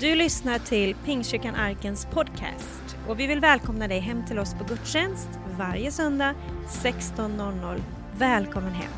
Du 0.00 0.14
lyssnar 0.14 0.58
till 0.58 0.94
Pingstkyrkan 0.94 1.54
Arkens 1.54 2.06
podcast 2.06 2.96
och 3.08 3.20
vi 3.20 3.26
vill 3.26 3.40
välkomna 3.40 3.88
dig 3.88 3.98
hem 3.98 4.26
till 4.26 4.38
oss 4.38 4.54
på 4.54 4.64
gudstjänst 4.64 5.28
varje 5.58 5.90
söndag 5.90 6.34
16.00. 6.68 7.80
Välkommen 8.18 8.72
hem! 8.72 8.92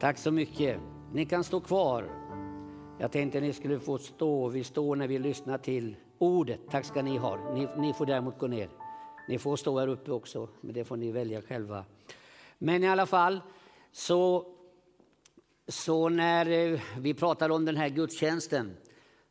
Tack 0.00 0.18
så 0.18 0.30
mycket. 0.30 0.80
Ni 1.12 1.26
kan 1.26 1.44
stå 1.44 1.60
kvar. 1.60 2.04
Jag 2.98 3.12
tänkte 3.12 3.40
ni 3.40 3.52
skulle 3.52 3.80
få 3.80 3.98
stå. 3.98 4.48
Vi 4.48 4.64
står 4.64 4.96
när 4.96 5.08
vi 5.08 5.18
lyssnar 5.18 5.58
till 5.58 5.96
ordet. 6.18 6.60
Tack 6.70 6.84
ska 6.84 7.02
ni 7.02 7.16
ha. 7.16 7.54
Ni, 7.54 7.68
ni 7.76 7.92
får 7.92 8.06
däremot 8.06 8.38
gå 8.38 8.46
ner. 8.46 8.68
Ni 9.28 9.38
får 9.38 9.56
stå 9.56 9.78
här 9.78 9.88
uppe 9.88 10.10
också, 10.10 10.48
men 10.60 10.74
det 10.74 10.84
får 10.84 10.96
ni 10.96 11.12
välja 11.12 11.42
själva. 11.42 11.84
Men 12.58 12.84
i 12.84 12.88
alla 12.88 13.06
fall, 13.06 13.40
så, 13.98 14.46
så 15.68 16.08
när 16.08 16.50
eh, 16.50 16.80
vi 16.98 17.14
pratade 17.14 17.54
om 17.54 17.64
den 17.64 17.76
här 17.76 17.88
gudstjänsten 17.88 18.76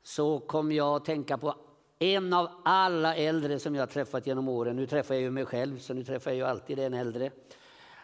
så 0.03 0.39
kom 0.39 0.71
jag 0.71 0.95
att 0.95 1.05
tänka 1.05 1.37
på 1.37 1.55
en 1.99 2.33
av 2.33 2.49
alla 2.65 3.15
äldre 3.15 3.59
som 3.59 3.75
jag 3.75 3.89
träffat 3.89 4.27
genom 4.27 4.47
åren. 4.47 4.75
Nu 4.75 4.87
träffar 4.87 5.15
jag 5.15 5.21
ju 5.21 5.31
mig 5.31 5.45
själv, 5.45 5.79
så 5.79 5.93
nu 5.93 6.03
träffar 6.03 6.31
jag 6.31 6.37
ju 6.37 6.43
alltid 6.43 6.79
en 6.79 6.93
äldre. 6.93 7.31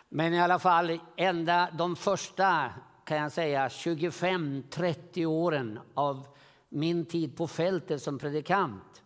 Men 0.09 0.33
i 0.33 0.41
alla 0.41 0.59
fall, 0.59 0.99
ända 1.15 1.69
de 1.77 1.95
första 1.95 2.69
kan 3.03 3.17
jag 3.17 3.31
säga 3.31 3.67
25-30 3.67 5.25
åren 5.25 5.79
av 5.93 6.27
min 6.69 7.05
tid 7.05 7.37
på 7.37 7.47
fältet 7.47 8.01
som 8.01 8.19
predikant. 8.19 9.03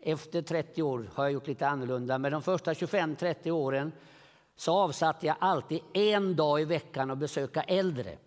Efter 0.00 0.42
30 0.42 0.82
år 0.82 1.10
har 1.14 1.24
jag 1.24 1.32
gjort 1.32 1.46
lite 1.46 1.68
annorlunda, 1.68 2.18
men 2.18 2.32
de 2.32 2.42
första 2.42 2.72
25-30 2.72 3.50
åren 3.50 3.92
så 4.56 4.72
avsatte 4.72 5.26
jag 5.26 5.36
alltid 5.38 5.80
en 5.92 6.36
dag 6.36 6.60
i 6.60 6.64
veckan 6.64 7.10
att 7.10 7.18
besöka 7.18 7.62
äldre. 7.62 8.18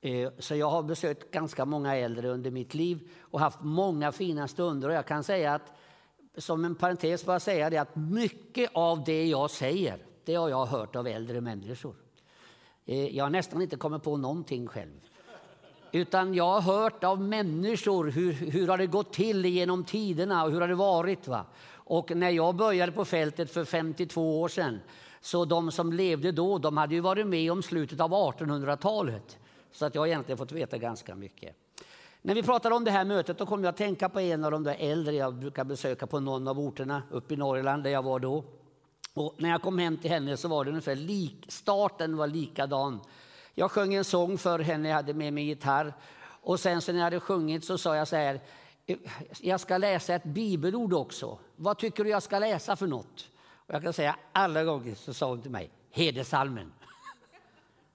Eh, 0.00 0.30
så 0.38 0.54
jag 0.54 0.70
har 0.70 0.82
besökt 0.82 1.30
ganska 1.30 1.64
många 1.64 1.96
äldre 1.96 2.28
under 2.28 2.50
mitt 2.50 2.74
liv 2.74 3.10
och 3.20 3.40
haft 3.40 3.58
många 3.60 4.12
fina 4.12 4.48
stunder. 4.48 4.88
Och 4.88 4.94
jag 4.94 5.06
kan 5.06 5.24
säga 5.24 5.54
att, 5.54 5.72
som 6.36 6.64
en 6.64 6.74
parentes 6.74 7.24
bara 7.24 7.40
säga 7.40 7.70
det 7.70 7.78
att 7.78 7.96
mycket 7.96 8.70
av 8.74 9.04
det 9.04 9.26
jag 9.26 9.50
säger, 9.50 9.98
det 10.24 10.34
har 10.34 10.48
jag 10.48 10.66
hört 10.66 10.96
av 10.96 11.06
äldre 11.06 11.40
människor. 11.40 11.94
Eh, 12.86 13.16
jag 13.16 13.24
har 13.24 13.30
nästan 13.30 13.62
inte 13.62 13.76
kommit 13.76 14.02
på 14.02 14.16
någonting 14.16 14.66
själv. 14.66 15.00
Utan 15.92 16.34
jag 16.34 16.60
har 16.60 16.60
hört 16.60 17.04
av 17.04 17.20
människor 17.20 18.10
hur, 18.10 18.32
hur 18.32 18.68
har 18.68 18.78
det 18.78 18.86
gått 18.86 19.12
till 19.12 19.44
genom 19.44 19.84
tiderna 19.84 20.44
och 20.44 20.50
hur 20.50 20.60
har 20.60 20.68
det 20.68 20.74
varit. 20.74 21.28
Va? 21.28 21.46
Och 21.74 22.16
när 22.16 22.30
jag 22.30 22.56
började 22.56 22.92
på 22.92 23.04
fältet 23.04 23.50
för 23.50 23.64
52 23.64 24.40
år 24.40 24.48
sedan 24.48 24.80
så 25.22 25.44
de 25.44 25.72
som 25.72 25.92
levde 25.92 26.32
då, 26.32 26.58
de 26.58 26.76
hade 26.76 26.94
ju 26.94 27.00
varit 27.00 27.26
med 27.26 27.52
om 27.52 27.62
slutet 27.62 28.00
av 28.00 28.10
1800-talet. 28.10 29.38
Så 29.72 29.86
att 29.86 29.94
jag 29.94 30.02
har 30.02 30.06
egentligen 30.06 30.38
fått 30.38 30.52
veta 30.52 30.78
ganska 30.78 31.14
mycket. 31.14 31.56
När 32.22 32.34
vi 32.34 32.42
pratade 32.42 32.74
om 32.74 32.84
det 32.84 32.90
här 32.90 33.04
mötet 33.04 33.38
då 33.38 33.46
kom 33.46 33.64
jag 33.64 33.70
att 33.70 33.76
tänka 33.76 34.08
på 34.08 34.20
en 34.20 34.44
av 34.44 34.50
de 34.50 34.62
där 34.62 34.76
äldre 34.78 35.14
jag 35.14 35.34
brukar 35.34 35.64
besöka 35.64 36.06
på 36.06 36.20
någon 36.20 36.48
av 36.48 36.60
orterna 36.60 37.02
uppe 37.10 37.34
i 37.34 37.36
Norrland 37.36 37.82
där 37.84 37.90
jag 37.90 38.02
var 38.02 38.18
då. 38.18 38.44
Och 39.14 39.34
när 39.38 39.50
jag 39.50 39.62
kom 39.62 39.78
hem 39.78 39.96
till 39.96 40.10
henne 40.10 40.36
så 40.36 40.48
var 40.48 40.64
det 40.64 40.70
ungefär 40.70 40.96
lik, 40.96 41.44
starten 41.48 42.16
var 42.16 42.26
likadan. 42.26 43.00
Jag 43.54 43.70
sjöng 43.70 43.94
en 43.94 44.04
sång 44.04 44.38
för 44.38 44.58
henne, 44.58 44.88
jag 44.88 44.96
hade 44.96 45.14
med 45.14 45.32
mig 45.32 45.44
gitarr. 45.44 45.94
Och 46.42 46.60
sen 46.60 46.80
så 46.80 46.92
när 46.92 46.98
jag 46.98 47.04
hade 47.04 47.20
sjungit 47.20 47.64
så 47.64 47.78
sa 47.78 47.96
jag 47.96 48.08
så 48.08 48.16
här, 48.16 48.40
eh, 48.86 48.96
jag 49.40 49.60
ska 49.60 49.78
läsa 49.78 50.14
ett 50.14 50.24
bibelord 50.24 50.94
också. 50.94 51.38
Vad 51.56 51.78
tycker 51.78 52.04
du 52.04 52.10
jag 52.10 52.22
ska 52.22 52.38
läsa 52.38 52.76
för 52.76 52.86
något? 52.86 53.28
Jag 53.72 53.82
kan 53.82 53.92
säga 53.92 54.16
alla 54.32 54.64
gånger 54.64 54.94
så 54.94 55.14
sa 55.14 55.28
hon 55.28 55.42
till 55.42 55.50
mig, 55.50 55.70
hedersalmen. 55.90 56.72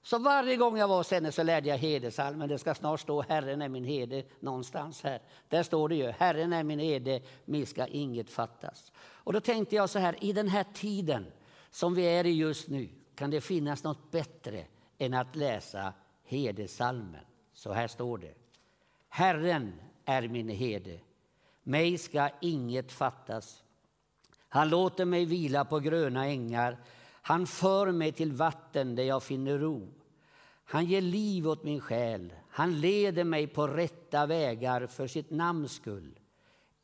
Så 0.01 0.19
varje 0.19 0.55
gång 0.55 0.77
jag 0.77 0.87
var 0.87 0.97
hos 0.97 1.11
henne 1.11 1.31
så 1.31 1.43
lärde 1.43 1.69
jag 1.69 1.77
hedersalmen. 1.77 2.49
Det 2.49 2.57
ska 2.57 2.75
snart 2.75 2.99
stå 2.99 3.21
Herren 3.21 3.61
är 3.61 3.69
min 3.69 3.83
hede 3.83 4.23
någonstans 4.39 5.03
här. 5.03 5.21
Där 5.49 5.63
står 5.63 5.89
det 5.89 5.95
ju, 5.95 6.11
Herren 6.11 6.53
är 6.53 6.63
min 6.63 6.79
hede, 6.79 7.21
mig 7.45 7.65
ska 7.65 7.87
inget 7.87 8.29
fattas. 8.29 8.91
Och 8.99 9.33
då 9.33 9.39
tänkte 9.39 9.75
jag 9.75 9.89
så 9.89 9.99
här, 9.99 10.23
i 10.23 10.33
den 10.33 10.47
här 10.47 10.65
tiden 10.73 11.25
som 11.69 11.95
vi 11.95 12.03
är 12.03 12.25
i 12.25 12.31
just 12.31 12.67
nu, 12.67 12.89
kan 13.15 13.29
det 13.31 13.41
finnas 13.41 13.83
något 13.83 14.11
bättre 14.11 14.65
än 14.97 15.13
att 15.13 15.35
läsa 15.35 15.93
hedersalmen? 16.23 17.25
Så 17.53 17.73
här 17.73 17.87
står 17.87 18.17
det. 18.17 18.33
Herren 19.09 19.73
är 20.05 20.27
min 20.27 20.49
hede, 20.49 20.99
mig 21.63 21.97
ska 21.97 22.29
inget 22.41 22.91
fattas. 22.91 23.63
Han 24.49 24.69
låter 24.69 25.05
mig 25.05 25.25
vila 25.25 25.65
på 25.65 25.79
gröna 25.79 26.27
ängar. 26.27 26.77
Han 27.21 27.47
för 27.47 27.91
mig 27.91 28.11
till 28.11 28.31
vatten 28.31 28.95
där 28.95 29.03
jag 29.03 29.23
finner 29.23 29.57
ro. 29.57 29.87
Han 30.63 30.85
ger 30.85 31.01
liv 31.01 31.47
åt 31.47 31.63
min 31.63 31.81
själ. 31.81 32.33
Han 32.49 32.81
leder 32.81 33.23
mig 33.23 33.47
på 33.47 33.67
rätta 33.67 34.25
vägar 34.25 34.87
för 34.87 35.07
sitt 35.07 35.29
namns 35.29 35.71
skull. 35.71 36.19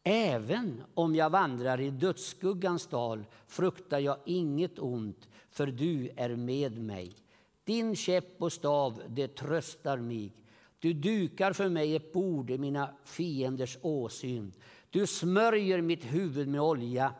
Även 0.04 0.84
om 0.94 1.16
jag 1.16 1.30
vandrar 1.30 1.82
i 1.82 1.90
dödsskuggans 1.90 2.88
dal 2.88 3.26
fruktar 3.48 4.00
jag 4.00 4.18
inget 4.26 4.80
ont, 4.80 5.28
för 5.50 5.68
du 5.68 6.10
är 6.16 6.36
med 6.36 6.78
mig. 6.78 7.16
Din 7.64 7.96
käpp 7.96 8.42
och 8.42 8.54
stav, 8.54 9.02
det 9.08 9.36
tröstar 9.36 9.98
mig. 9.98 10.32
Du 10.80 10.94
dukar 10.94 11.54
för 11.54 11.70
mig 11.70 11.96
ett 11.96 12.14
bord 12.14 12.52
i 12.52 12.58
mina 12.58 12.90
fienders 13.04 13.78
åsyn. 13.82 14.54
Du 14.90 15.08
smörjer 15.08 15.82
mitt 15.82 16.04
huvud 16.04 16.48
med 16.48 16.62
olja 16.62 17.14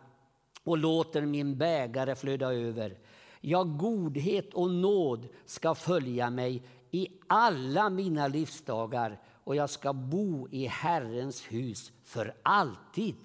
och 0.64 0.78
låter 0.78 1.22
min 1.22 1.58
bägare 1.58 2.16
flöda 2.16 2.54
över. 2.54 2.98
Ja, 3.42 3.64
godhet 3.64 4.54
och 4.54 4.70
nåd 4.70 5.28
ska 5.46 5.76
följa 5.76 6.30
mig 6.30 6.64
i 6.92 7.08
alla 7.28 7.90
mina 7.90 8.28
livsdagar 8.28 9.22
och 9.44 9.56
jag 9.56 9.70
ska 9.70 9.94
bo 9.94 10.48
i 10.52 10.68
Herrens 10.68 11.42
hus 11.42 11.92
för 12.04 12.36
alltid. 12.44 13.16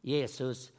Jesus, 0.00 0.72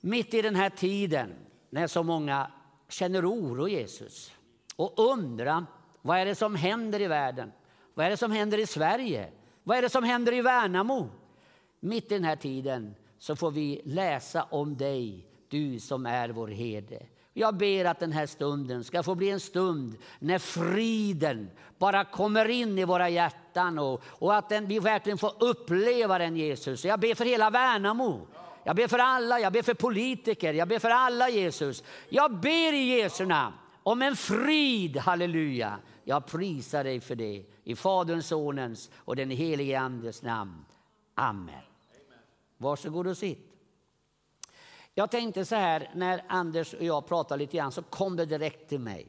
mitt 0.00 0.34
i 0.34 0.42
den 0.42 0.56
här 0.56 0.70
tiden 0.70 1.34
när 1.70 1.86
så 1.86 2.02
många 2.02 2.50
känner 2.88 3.30
oro, 3.30 3.68
Jesus, 3.68 4.32
och 4.76 5.12
undrar 5.12 5.66
vad 6.02 6.18
är 6.18 6.26
det 6.26 6.34
som 6.34 6.54
händer 6.54 7.00
i 7.00 7.06
världen? 7.06 7.52
Vad 7.94 8.06
är 8.06 8.10
det 8.10 8.16
som 8.16 8.32
händer 8.32 8.58
i 8.58 8.66
Sverige? 8.66 9.30
Vad 9.62 9.78
är 9.78 9.82
det 9.82 9.88
som 9.88 10.04
händer 10.04 10.32
i 10.32 10.42
Värnamo? 10.42 11.08
Mitt 11.80 12.12
i 12.12 12.14
den 12.14 12.24
här 12.24 12.36
tiden 12.36 12.94
så 13.20 13.36
får 13.36 13.50
vi 13.50 13.80
läsa 13.84 14.42
om 14.42 14.76
dig, 14.76 15.26
du 15.48 15.80
som 15.80 16.06
är 16.06 16.28
vår 16.28 16.48
herde. 16.48 17.06
Jag 17.32 17.56
ber 17.56 17.84
att 17.84 18.00
den 18.00 18.12
här 18.12 18.26
stunden 18.26 18.84
ska 18.84 19.02
få 19.02 19.14
bli 19.14 19.30
en 19.30 19.40
stund 19.40 19.96
när 20.18 20.38
friden 20.38 21.50
bara 21.78 22.04
kommer 22.04 22.48
in 22.48 22.78
i 22.78 22.84
våra 22.84 23.08
hjärtan 23.08 23.78
och, 23.78 24.02
och 24.04 24.36
att 24.36 24.48
den, 24.48 24.66
vi 24.66 24.78
verkligen 24.78 25.18
får 25.18 25.32
uppleva 25.38 26.18
den 26.18 26.36
Jesus. 26.36 26.84
Jag 26.84 27.00
ber 27.00 27.14
för 27.14 27.24
hela 27.24 27.50
Värnamo. 27.50 28.26
Jag 28.64 28.76
ber 28.76 28.88
för 28.88 28.98
alla, 28.98 29.40
jag 29.40 29.52
ber 29.52 29.62
för 29.62 29.74
politiker, 29.74 30.54
jag 30.54 30.68
ber 30.68 30.78
för 30.78 30.90
alla 30.90 31.28
Jesus. 31.28 31.84
Jag 32.08 32.40
ber 32.40 32.72
i 32.72 32.98
Jesu 32.98 33.26
namn 33.26 33.56
om 33.82 34.02
en 34.02 34.16
frid, 34.16 34.96
halleluja. 34.96 35.78
Jag 36.04 36.26
prisar 36.26 36.84
dig 36.84 37.00
för 37.00 37.14
det. 37.14 37.44
I 37.64 37.76
Faderns, 37.76 38.26
Sonens 38.26 38.90
och 38.96 39.16
den 39.16 39.30
helige 39.30 39.80
Andes 39.80 40.22
namn. 40.22 40.64
Amen. 41.14 41.69
Varsågod 42.60 43.06
och 43.06 43.16
sitt. 43.16 43.52
Jag 44.94 45.10
tänkte 45.10 45.44
så 45.44 45.54
här, 45.54 45.90
när 45.94 46.24
Anders 46.28 46.74
och 46.74 46.84
jag 46.84 47.06
pratade 47.06 47.38
lite 47.38 47.56
grann 47.56 47.72
så 47.72 47.82
kom 47.82 48.16
det 48.16 48.26
direkt 48.26 48.68
till 48.68 48.80
mig. 48.80 49.08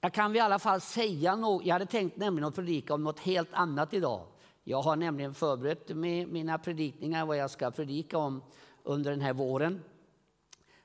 Jag 0.00 0.12
kan 0.12 0.36
i 0.36 0.40
alla 0.40 0.58
fall 0.58 0.80
säga 0.80 1.36
något. 1.36 1.66
Jag 1.66 1.74
hade 1.74 1.86
tänkt 1.86 2.16
nämligen 2.16 2.48
att 2.48 2.54
predika 2.54 2.94
om 2.94 3.04
något 3.04 3.20
helt 3.20 3.48
annat 3.52 3.94
idag. 3.94 4.26
Jag 4.64 4.82
har 4.82 4.96
nämligen 4.96 5.34
förberett 5.34 5.88
med 5.88 6.28
mina 6.28 6.58
predikningar 6.58 7.26
vad 7.26 7.36
jag 7.36 7.50
ska 7.50 7.70
predika 7.70 8.18
om 8.18 8.42
under 8.82 9.10
den 9.10 9.20
här 9.20 9.32
våren. 9.32 9.82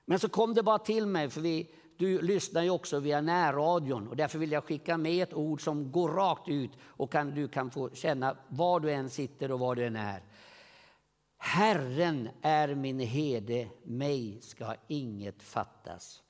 Men 0.06 0.20
så 0.20 0.30
kom 0.30 0.54
det 0.54 0.64
bara 0.64 0.80
till 0.80 1.06
mig, 1.06 1.30
för 1.30 1.42
vi, 1.42 1.70
du 1.98 2.22
lyssnar 2.22 2.64
ju 2.64 2.70
också 2.70 3.00
via 3.00 3.22
närradion 3.22 4.08
och 4.08 4.16
därför 4.16 4.40
vill 4.40 4.52
jag 4.52 4.64
skicka 4.64 4.98
med 4.98 5.24
ett 5.24 5.34
ord 5.34 5.64
som 5.64 5.92
går 5.92 6.10
rakt 6.10 6.50
ut 6.50 6.72
och 6.84 7.12
kan, 7.12 7.36
du 7.36 7.48
kan 7.48 7.72
få 7.72 7.90
känna 7.90 8.38
var 8.48 8.80
du 8.80 8.92
än 8.92 9.10
sitter 9.10 9.52
och 9.52 9.60
var 9.60 9.76
du 9.76 9.86
än 9.86 9.96
är. 9.96 10.24
Herren 11.46 12.30
är 12.42 12.76
min 12.76 13.00
herde, 13.00 13.68
mig 13.84 14.42
ska 14.42 14.76
inget 14.88 15.44
fattas. 15.44 16.24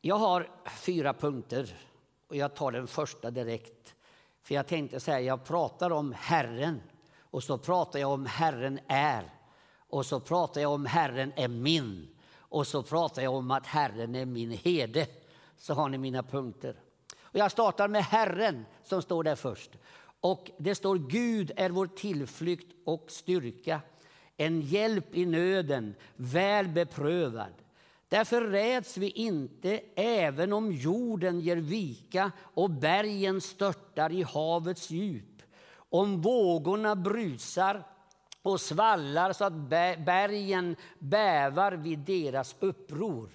Jag 0.00 0.16
har 0.16 0.50
fyra 0.70 1.14
punkter 1.14 1.76
och 2.28 2.36
jag 2.36 2.54
tar 2.54 2.72
den 2.72 2.86
första 2.86 3.30
direkt. 3.30 3.94
För 4.42 4.54
jag 4.54 4.66
tänkte 4.66 5.00
säga, 5.00 5.20
jag 5.20 5.44
pratar 5.44 5.90
om 5.90 6.14
Herren 6.18 6.80
och 7.18 7.42
så 7.42 7.58
pratar 7.58 7.98
jag 7.98 8.10
om 8.10 8.26
Herren 8.26 8.80
är. 8.88 9.30
Och 9.76 10.06
så 10.06 10.20
pratar 10.20 10.60
jag 10.60 10.72
om 10.72 10.86
Herren 10.86 11.32
är 11.36 11.48
min. 11.48 12.08
Och 12.34 12.66
så 12.66 12.82
pratar 12.82 13.22
jag 13.22 13.34
om 13.34 13.50
att 13.50 13.66
Herren 13.66 14.14
är 14.14 14.26
min 14.26 14.50
herde. 14.50 15.06
Så 15.58 15.74
har 15.74 15.88
ni 15.88 15.98
mina 15.98 16.22
punkter. 16.22 16.76
Och 17.20 17.38
jag 17.38 17.52
startar 17.52 17.88
med 17.88 18.04
Herren 18.04 18.66
som 18.84 19.02
står 19.02 19.24
där 19.24 19.36
först. 19.36 19.70
Och 20.22 20.50
det 20.58 20.74
står 20.74 20.98
Gud 20.98 21.52
är 21.56 21.70
vår 21.70 21.86
tillflykt 21.86 22.72
och 22.84 23.04
styrka, 23.08 23.80
en 24.36 24.60
hjälp 24.60 25.16
i 25.16 25.26
nöden, 25.26 25.94
väl 26.16 26.68
beprövad. 26.68 27.52
Därför 28.08 28.40
räds 28.40 28.96
vi 28.96 29.10
inte 29.10 29.80
även 29.94 30.52
om 30.52 30.72
jorden 30.72 31.40
ger 31.40 31.56
vika 31.56 32.32
och 32.38 32.70
bergen 32.70 33.40
störtar 33.40 34.12
i 34.12 34.22
havets 34.22 34.90
djup. 34.90 35.42
Om 35.74 36.20
vågorna 36.20 36.96
brusar 36.96 37.82
och 38.42 38.60
svallar 38.60 39.32
så 39.32 39.44
att 39.44 39.52
bergen 40.04 40.76
bävar 40.98 41.72
vid 41.72 41.98
deras 41.98 42.56
uppror. 42.60 43.30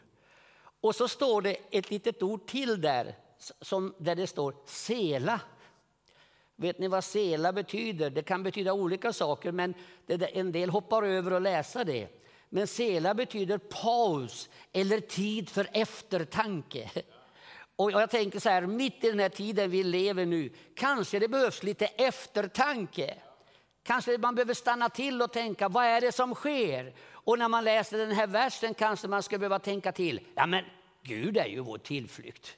Och 0.81 0.95
så 0.95 1.07
står 1.07 1.41
det 1.41 1.57
ett 1.71 1.91
litet 1.91 2.23
ord 2.23 2.47
till 2.47 2.81
där, 2.81 3.15
som, 3.61 3.93
där 3.97 4.15
det 4.15 4.27
står 4.27 4.55
sela. 4.65 5.41
Vet 6.59 6.79
ni 6.79 6.87
vad 6.87 7.03
sela 7.03 7.53
betyder? 7.53 8.09
Det 8.09 8.23
kan 8.23 8.43
betyda 8.43 8.73
olika 8.73 9.13
saker, 9.13 9.51
men 9.51 9.73
en 10.07 10.51
del 10.51 10.69
hoppar 10.69 11.03
över 11.03 11.33
och 11.33 11.41
läser 11.41 11.85
det. 11.85 12.07
Men 12.49 12.67
sela 12.67 13.13
betyder 13.13 13.57
paus 13.57 14.49
eller 14.73 14.99
tid 14.99 15.49
för 15.49 15.67
eftertanke. 15.71 16.91
Och 17.75 17.91
jag 17.91 18.09
tänker 18.09 18.39
så 18.39 18.49
här, 18.49 18.61
mitt 18.61 19.03
i 19.03 19.09
den 19.09 19.19
här 19.19 19.29
tiden 19.29 19.71
vi 19.71 19.83
lever 19.83 20.25
nu, 20.25 20.49
kanske 20.75 21.19
det 21.19 21.27
behövs 21.27 21.63
lite 21.63 21.85
eftertanke. 21.85 23.13
Kanske 23.83 24.17
man 24.17 24.35
behöver 24.35 24.53
stanna 24.53 24.89
till 24.89 25.21
och 25.21 25.33
tänka, 25.33 25.69
vad 25.69 25.85
är 25.85 26.01
det 26.01 26.11
som 26.11 26.35
sker? 26.35 26.93
Och 27.11 27.39
när 27.39 27.47
man 27.47 27.63
läser 27.63 27.97
den 27.97 28.11
här 28.11 28.27
versen 28.27 28.73
kanske 28.73 29.07
man 29.07 29.23
ska 29.23 29.37
behöva 29.37 29.59
tänka 29.59 29.91
till, 29.91 30.19
ja 30.35 30.45
men 30.45 30.63
Gud 31.03 31.37
är 31.37 31.45
ju 31.45 31.59
vår 31.59 31.77
tillflykt. 31.77 32.57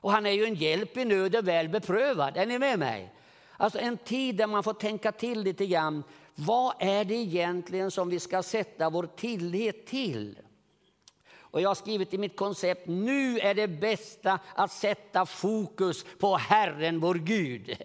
Och 0.00 0.12
han 0.12 0.26
är 0.26 0.30
ju 0.30 0.44
en 0.44 0.54
hjälp 0.54 0.96
i 0.96 1.04
nöden 1.04 1.44
väl 1.44 1.68
beprövad, 1.68 2.36
är 2.36 2.46
ni 2.46 2.58
med 2.58 2.78
mig? 2.78 3.12
Alltså 3.60 3.78
en 3.78 3.96
tid 3.96 4.36
där 4.36 4.46
man 4.46 4.62
får 4.62 4.74
tänka 4.74 5.12
till 5.12 5.42
lite 5.42 5.66
grann, 5.66 6.04
vad 6.34 6.74
är 6.78 7.04
det 7.04 7.14
egentligen 7.14 7.90
som 7.90 8.08
vi 8.08 8.20
ska 8.20 8.42
sätta 8.42 8.90
vår 8.90 9.08
tillit 9.16 9.86
till? 9.86 10.38
Och 11.50 11.60
jag 11.60 11.70
har 11.70 11.74
skrivit 11.74 12.14
i 12.14 12.18
mitt 12.18 12.36
koncept, 12.36 12.86
nu 12.86 13.38
är 13.38 13.54
det 13.54 13.68
bästa 13.68 14.38
att 14.54 14.72
sätta 14.72 15.26
fokus 15.26 16.04
på 16.18 16.36
Herren 16.36 17.00
vår 17.00 17.14
Gud. 17.14 17.76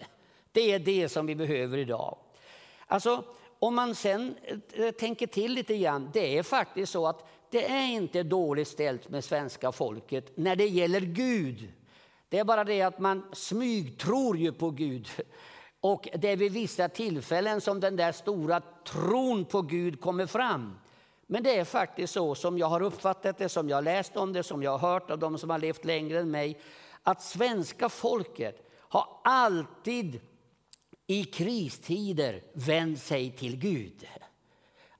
Det 0.51 0.71
är 0.71 0.79
det 0.79 1.09
som 1.09 1.25
vi 1.25 1.35
behöver 1.35 1.77
idag. 1.77 2.17
Alltså, 2.87 3.23
om 3.59 3.75
man 3.75 3.95
sen 3.95 4.35
eh, 4.73 4.91
tänker 4.91 5.27
till 5.27 5.53
lite 5.53 5.77
grann, 5.77 6.09
det 6.13 6.37
är 6.37 6.43
faktiskt 6.43 6.91
så 6.91 7.07
att 7.07 7.29
det 7.49 7.71
är 7.71 7.87
inte 7.87 8.23
dåligt 8.23 8.67
ställt 8.67 9.09
med 9.09 9.23
svenska 9.23 9.71
folket 9.71 10.37
när 10.37 10.55
det 10.55 10.67
gäller 10.67 11.01
Gud. 11.01 11.71
Det 12.29 12.39
är 12.39 12.43
bara 12.43 12.63
det 12.63 12.81
att 12.81 12.99
man 12.99 13.25
smygtror 13.33 14.37
ju 14.37 14.51
på 14.51 14.69
Gud. 14.69 15.07
Och 15.83 16.09
det 16.15 16.27
är 16.27 16.37
vid 16.37 16.51
vissa 16.51 16.89
tillfällen 16.89 17.61
som 17.61 17.79
den 17.79 17.95
där 17.95 18.11
stora 18.11 18.61
tron 18.87 19.45
på 19.45 19.61
Gud 19.61 20.01
kommer 20.01 20.25
fram. 20.25 20.79
Men 21.27 21.43
det 21.43 21.57
är 21.57 21.65
faktiskt 21.65 22.13
så 22.13 22.35
som 22.35 22.57
jag 22.57 22.67
har 22.67 22.81
uppfattat 22.81 23.37
det, 23.37 23.49
som 23.49 23.69
jag 23.69 23.77
har 23.77 23.81
läst 23.81 24.17
om 24.17 24.33
det, 24.33 24.43
som 24.43 24.63
jag 24.63 24.77
har 24.77 24.93
hört 24.93 25.11
av 25.11 25.19
de 25.19 25.37
som 25.37 25.49
har 25.49 25.59
levt 25.59 25.85
längre 25.85 26.19
än 26.19 26.31
mig, 26.31 26.59
att 27.03 27.21
svenska 27.21 27.89
folket 27.89 28.69
har 28.79 29.07
alltid 29.23 30.19
i 31.07 31.23
kristider 31.23 32.43
vänt 32.53 33.01
sig 33.01 33.31
till 33.31 33.57
Gud. 33.57 34.07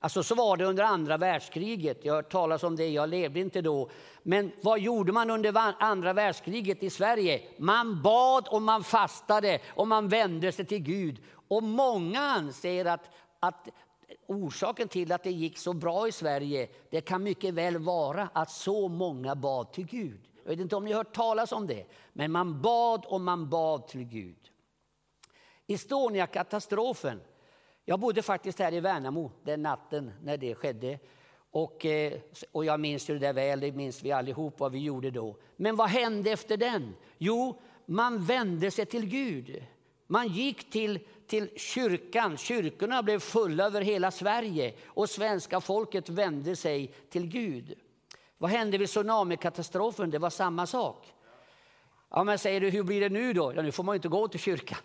Alltså 0.04 0.22
så 0.22 0.34
var 0.34 0.56
det 0.56 0.64
under 0.64 0.84
andra 0.84 1.16
världskriget. 1.16 2.04
Jag 2.04 2.12
har 2.12 2.22
hört 2.22 2.32
talas 2.32 2.62
om 2.62 2.76
det, 2.76 2.88
jag 2.88 3.08
levde 3.08 3.40
inte 3.40 3.60
då. 3.60 3.90
Men 4.22 4.52
vad 4.60 4.80
gjorde 4.80 5.12
man 5.12 5.30
under 5.30 5.74
andra 5.78 6.12
världskriget 6.12 6.82
i 6.82 6.90
Sverige? 6.90 7.42
Man 7.58 8.02
bad 8.02 8.48
och 8.48 8.62
man 8.62 8.84
fastade 8.84 9.60
och 9.74 9.88
man 9.88 10.08
vände 10.08 10.52
sig 10.52 10.64
till 10.64 10.78
Gud. 10.78 11.22
Och 11.48 11.62
många 11.62 12.20
anser 12.20 12.84
att, 12.84 13.10
att 13.40 13.68
orsaken 14.26 14.88
till 14.88 15.12
att 15.12 15.22
det 15.22 15.30
gick 15.30 15.58
så 15.58 15.72
bra 15.72 16.08
i 16.08 16.12
Sverige, 16.12 16.68
det 16.90 17.00
kan 17.00 17.22
mycket 17.22 17.54
väl 17.54 17.78
vara 17.78 18.28
att 18.32 18.50
så 18.50 18.88
många 18.88 19.34
bad 19.34 19.72
till 19.72 19.86
Gud. 19.86 20.20
Jag 20.42 20.50
vet 20.50 20.60
inte 20.60 20.76
om 20.76 20.84
ni 20.84 20.92
har 20.92 20.98
hört 20.98 21.14
talas 21.14 21.52
om 21.52 21.66
det, 21.66 21.86
men 22.12 22.32
man 22.32 22.62
bad 22.62 23.04
och 23.04 23.20
man 23.20 23.50
bad 23.50 23.88
till 23.88 24.04
Gud. 24.04 24.50
Estonia-katastrofen. 25.66 27.20
Jag 27.84 28.00
bodde 28.00 28.22
faktiskt 28.22 28.58
här 28.58 28.74
i 28.74 28.80
Värnamo 28.80 29.32
den 29.42 29.62
natten 29.62 30.12
när 30.22 30.36
det 30.36 30.54
skedde. 30.54 30.98
Och, 31.50 31.86
eh, 31.86 32.12
och 32.52 32.64
jag 32.64 32.80
minns 32.80 33.06
det 33.06 33.18
där 33.18 33.32
väl, 33.32 33.60
det 33.60 33.72
minns 33.72 34.02
vi 34.02 34.12
allihop 34.12 34.60
vad 34.60 34.72
vi 34.72 34.78
gjorde 34.78 35.10
då. 35.10 35.36
Men 35.56 35.76
vad 35.76 35.88
hände 35.88 36.30
efter 36.30 36.56
den? 36.56 36.94
Jo, 37.18 37.60
man 37.86 38.24
vände 38.24 38.70
sig 38.70 38.86
till 38.86 39.06
Gud. 39.06 39.64
Man 40.06 40.28
gick 40.28 40.70
till, 40.70 41.00
till 41.26 41.48
kyrkan, 41.56 42.36
kyrkorna 42.36 43.02
blev 43.02 43.18
fulla 43.18 43.64
över 43.64 43.80
hela 43.80 44.10
Sverige 44.10 44.74
och 44.86 45.10
svenska 45.10 45.60
folket 45.60 46.08
vände 46.08 46.56
sig 46.56 46.94
till 47.10 47.26
Gud. 47.26 47.74
Vad 48.38 48.50
hände 48.50 48.78
vid 48.78 48.88
tsunamikatastrofen? 48.88 50.10
Det 50.10 50.18
var 50.18 50.30
samma 50.30 50.66
sak. 50.66 51.12
Ja, 52.10 52.24
men 52.24 52.38
säger 52.38 52.60
du, 52.60 52.70
hur 52.70 52.82
blir 52.82 53.00
det 53.00 53.08
nu 53.08 53.32
då? 53.32 53.52
Ja, 53.56 53.62
nu 53.62 53.72
får 53.72 53.84
man 53.84 53.94
inte 53.94 54.08
gå 54.08 54.28
till 54.28 54.40
kyrkan. 54.40 54.78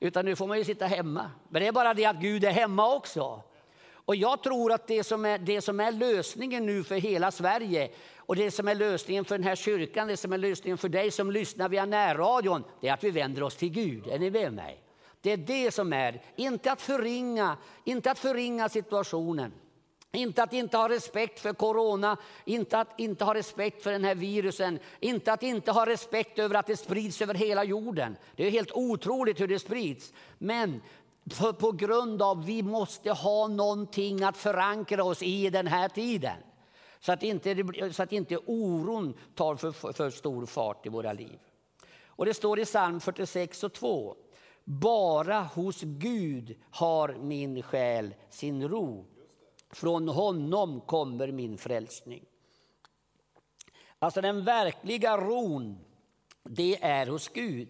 Utan 0.00 0.24
nu 0.24 0.36
får 0.36 0.46
man 0.46 0.58
ju 0.58 0.64
sitta 0.64 0.86
hemma. 0.86 1.30
Men 1.48 1.62
det 1.62 1.68
är 1.68 1.72
bara 1.72 1.94
det 1.94 2.04
att 2.04 2.20
Gud 2.20 2.44
är 2.44 2.50
hemma 2.50 2.94
också. 2.94 3.42
Och 3.90 4.16
jag 4.16 4.42
tror 4.42 4.72
att 4.72 4.86
det 4.86 5.04
som, 5.04 5.24
är, 5.24 5.38
det 5.38 5.60
som 5.60 5.80
är 5.80 5.92
lösningen 5.92 6.66
nu 6.66 6.84
för 6.84 6.94
hela 6.94 7.30
Sverige 7.30 7.90
och 8.16 8.36
det 8.36 8.50
som 8.50 8.68
är 8.68 8.74
lösningen 8.74 9.24
för 9.24 9.38
den 9.38 9.46
här 9.46 9.56
kyrkan, 9.56 10.08
det 10.08 10.16
som 10.16 10.32
är 10.32 10.38
lösningen 10.38 10.78
för 10.78 10.88
dig 10.88 11.10
som 11.10 11.30
lyssnar 11.30 11.68
via 11.68 11.84
närradion, 11.84 12.64
det 12.80 12.88
är 12.88 12.92
att 12.92 13.04
vi 13.04 13.10
vänder 13.10 13.42
oss 13.42 13.56
till 13.56 13.70
Gud. 13.70 14.06
Är 14.06 14.18
ni 14.18 14.30
med 14.30 14.52
mig? 14.52 14.82
Det 15.20 15.32
är 15.32 15.36
det 15.36 15.74
som 15.74 15.92
är, 15.92 16.22
inte 16.36 16.72
att 16.72 16.80
förringa, 16.80 17.56
inte 17.84 18.10
att 18.10 18.18
förringa 18.18 18.68
situationen. 18.68 19.52
Inte 20.12 20.42
att 20.42 20.52
inte 20.52 20.76
ha 20.76 20.88
respekt 20.88 21.40
för 21.40 21.52
corona, 21.52 22.16
inte 22.44 22.78
att 22.78 23.00
inte 23.00 23.24
ha 23.24 23.34
respekt 23.34 23.82
för 23.82 23.92
den 23.92 24.04
här 24.04 24.14
virusen, 24.14 24.78
inte 25.00 25.32
att 25.32 25.42
inte 25.42 25.72
ha 25.72 25.86
respekt 25.86 26.38
över 26.38 26.54
att 26.54 26.66
det 26.66 26.76
sprids 26.76 27.22
över 27.22 27.34
hela 27.34 27.64
jorden. 27.64 28.16
Det 28.36 28.46
är 28.46 28.50
helt 28.50 28.72
otroligt 28.72 29.40
hur 29.40 29.48
det 29.48 29.58
sprids. 29.58 30.12
Men 30.38 30.82
för, 31.30 31.52
på 31.52 31.72
grund 31.72 32.22
av 32.22 32.44
vi 32.44 32.62
måste 32.62 33.10
ha 33.10 33.48
någonting 33.48 34.22
att 34.22 34.36
förankra 34.36 35.04
oss 35.04 35.22
i 35.22 35.50
den 35.50 35.66
här 35.66 35.88
tiden. 35.88 36.36
Så 37.00 37.12
att 37.12 37.22
inte, 37.22 37.64
så 37.92 38.02
att 38.02 38.12
inte 38.12 38.36
oron 38.36 39.14
tar 39.34 39.56
för, 39.56 39.92
för 39.92 40.10
stor 40.10 40.46
fart 40.46 40.86
i 40.86 40.88
våra 40.88 41.12
liv. 41.12 41.38
Och 42.06 42.26
det 42.26 42.34
står 42.34 42.60
i 42.60 42.64
psalm 42.64 43.00
46 43.00 43.64
och 43.64 43.72
2. 43.72 44.16
Bara 44.64 45.40
hos 45.40 45.80
Gud 45.82 46.56
har 46.70 47.16
min 47.20 47.62
själ 47.62 48.14
sin 48.30 48.68
ro. 48.68 49.06
Från 49.70 50.08
honom 50.08 50.80
kommer 50.80 51.32
min 51.32 51.58
frälsning. 51.58 52.24
Alltså 53.98 54.20
den 54.20 54.44
verkliga 54.44 55.16
ron, 55.16 55.78
det 56.42 56.82
är 56.82 57.06
hos 57.06 57.28
Gud. 57.28 57.68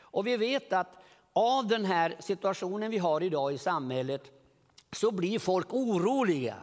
Och 0.00 0.26
vi 0.26 0.36
vet 0.36 0.72
att 0.72 0.96
av 1.32 1.66
den 1.66 1.84
här 1.84 2.16
situationen 2.20 2.90
vi 2.90 2.98
har 2.98 3.22
idag 3.22 3.52
i 3.52 3.58
samhället 3.58 4.30
så 4.92 5.10
blir 5.10 5.38
folk 5.38 5.74
oroliga. 5.74 6.56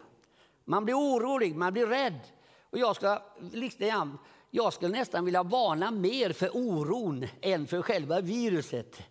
Man 0.65 0.85
blir 0.85 0.95
orolig, 0.95 1.55
man 1.55 1.73
blir 1.73 1.87
rädd. 1.87 2.19
Och 2.61 2.77
jag, 2.77 2.95
ska, 2.95 3.21
liksom, 3.51 4.17
jag 4.51 4.73
skulle 4.73 4.97
nästan 4.97 5.25
vilja 5.25 5.43
varna 5.43 5.91
mer 5.91 6.33
för 6.33 6.49
oron 6.57 7.27
än 7.41 7.67
för 7.67 7.81
själva 7.81 8.21
viruset. 8.21 9.01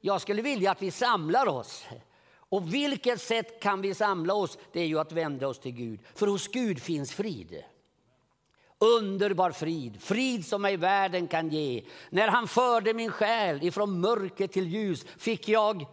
Jag 0.00 0.20
skulle 0.20 0.42
vilja 0.42 0.70
att 0.70 0.82
vi 0.82 0.90
samlar 0.90 1.46
oss. 1.46 1.84
Och 2.52 2.74
vilket 2.74 3.20
sätt 3.20 3.60
kan 3.60 3.82
vi 3.82 3.94
samla 3.94 4.34
oss? 4.34 4.58
Det 4.72 4.80
är 4.80 4.86
ju 4.86 4.98
att 4.98 5.12
vända 5.12 5.48
oss 5.48 5.58
till 5.58 5.72
Gud. 5.72 6.00
För 6.14 6.26
hos 6.26 6.48
Gud 6.48 6.82
finns 6.82 7.12
frid. 7.12 7.62
Underbar 8.78 9.50
frid, 9.50 10.02
frid 10.02 10.46
som 10.46 10.64
ej 10.64 10.76
världen 10.76 11.28
kan 11.28 11.48
ge. 11.48 11.84
När 12.10 12.28
han 12.28 12.48
förde 12.48 12.94
min 12.94 13.10
själ 13.10 13.62
ifrån 13.62 14.00
mörker 14.00 14.46
till 14.46 14.66
ljus 14.68 15.04
fick 15.18 15.48
jag 15.48 15.86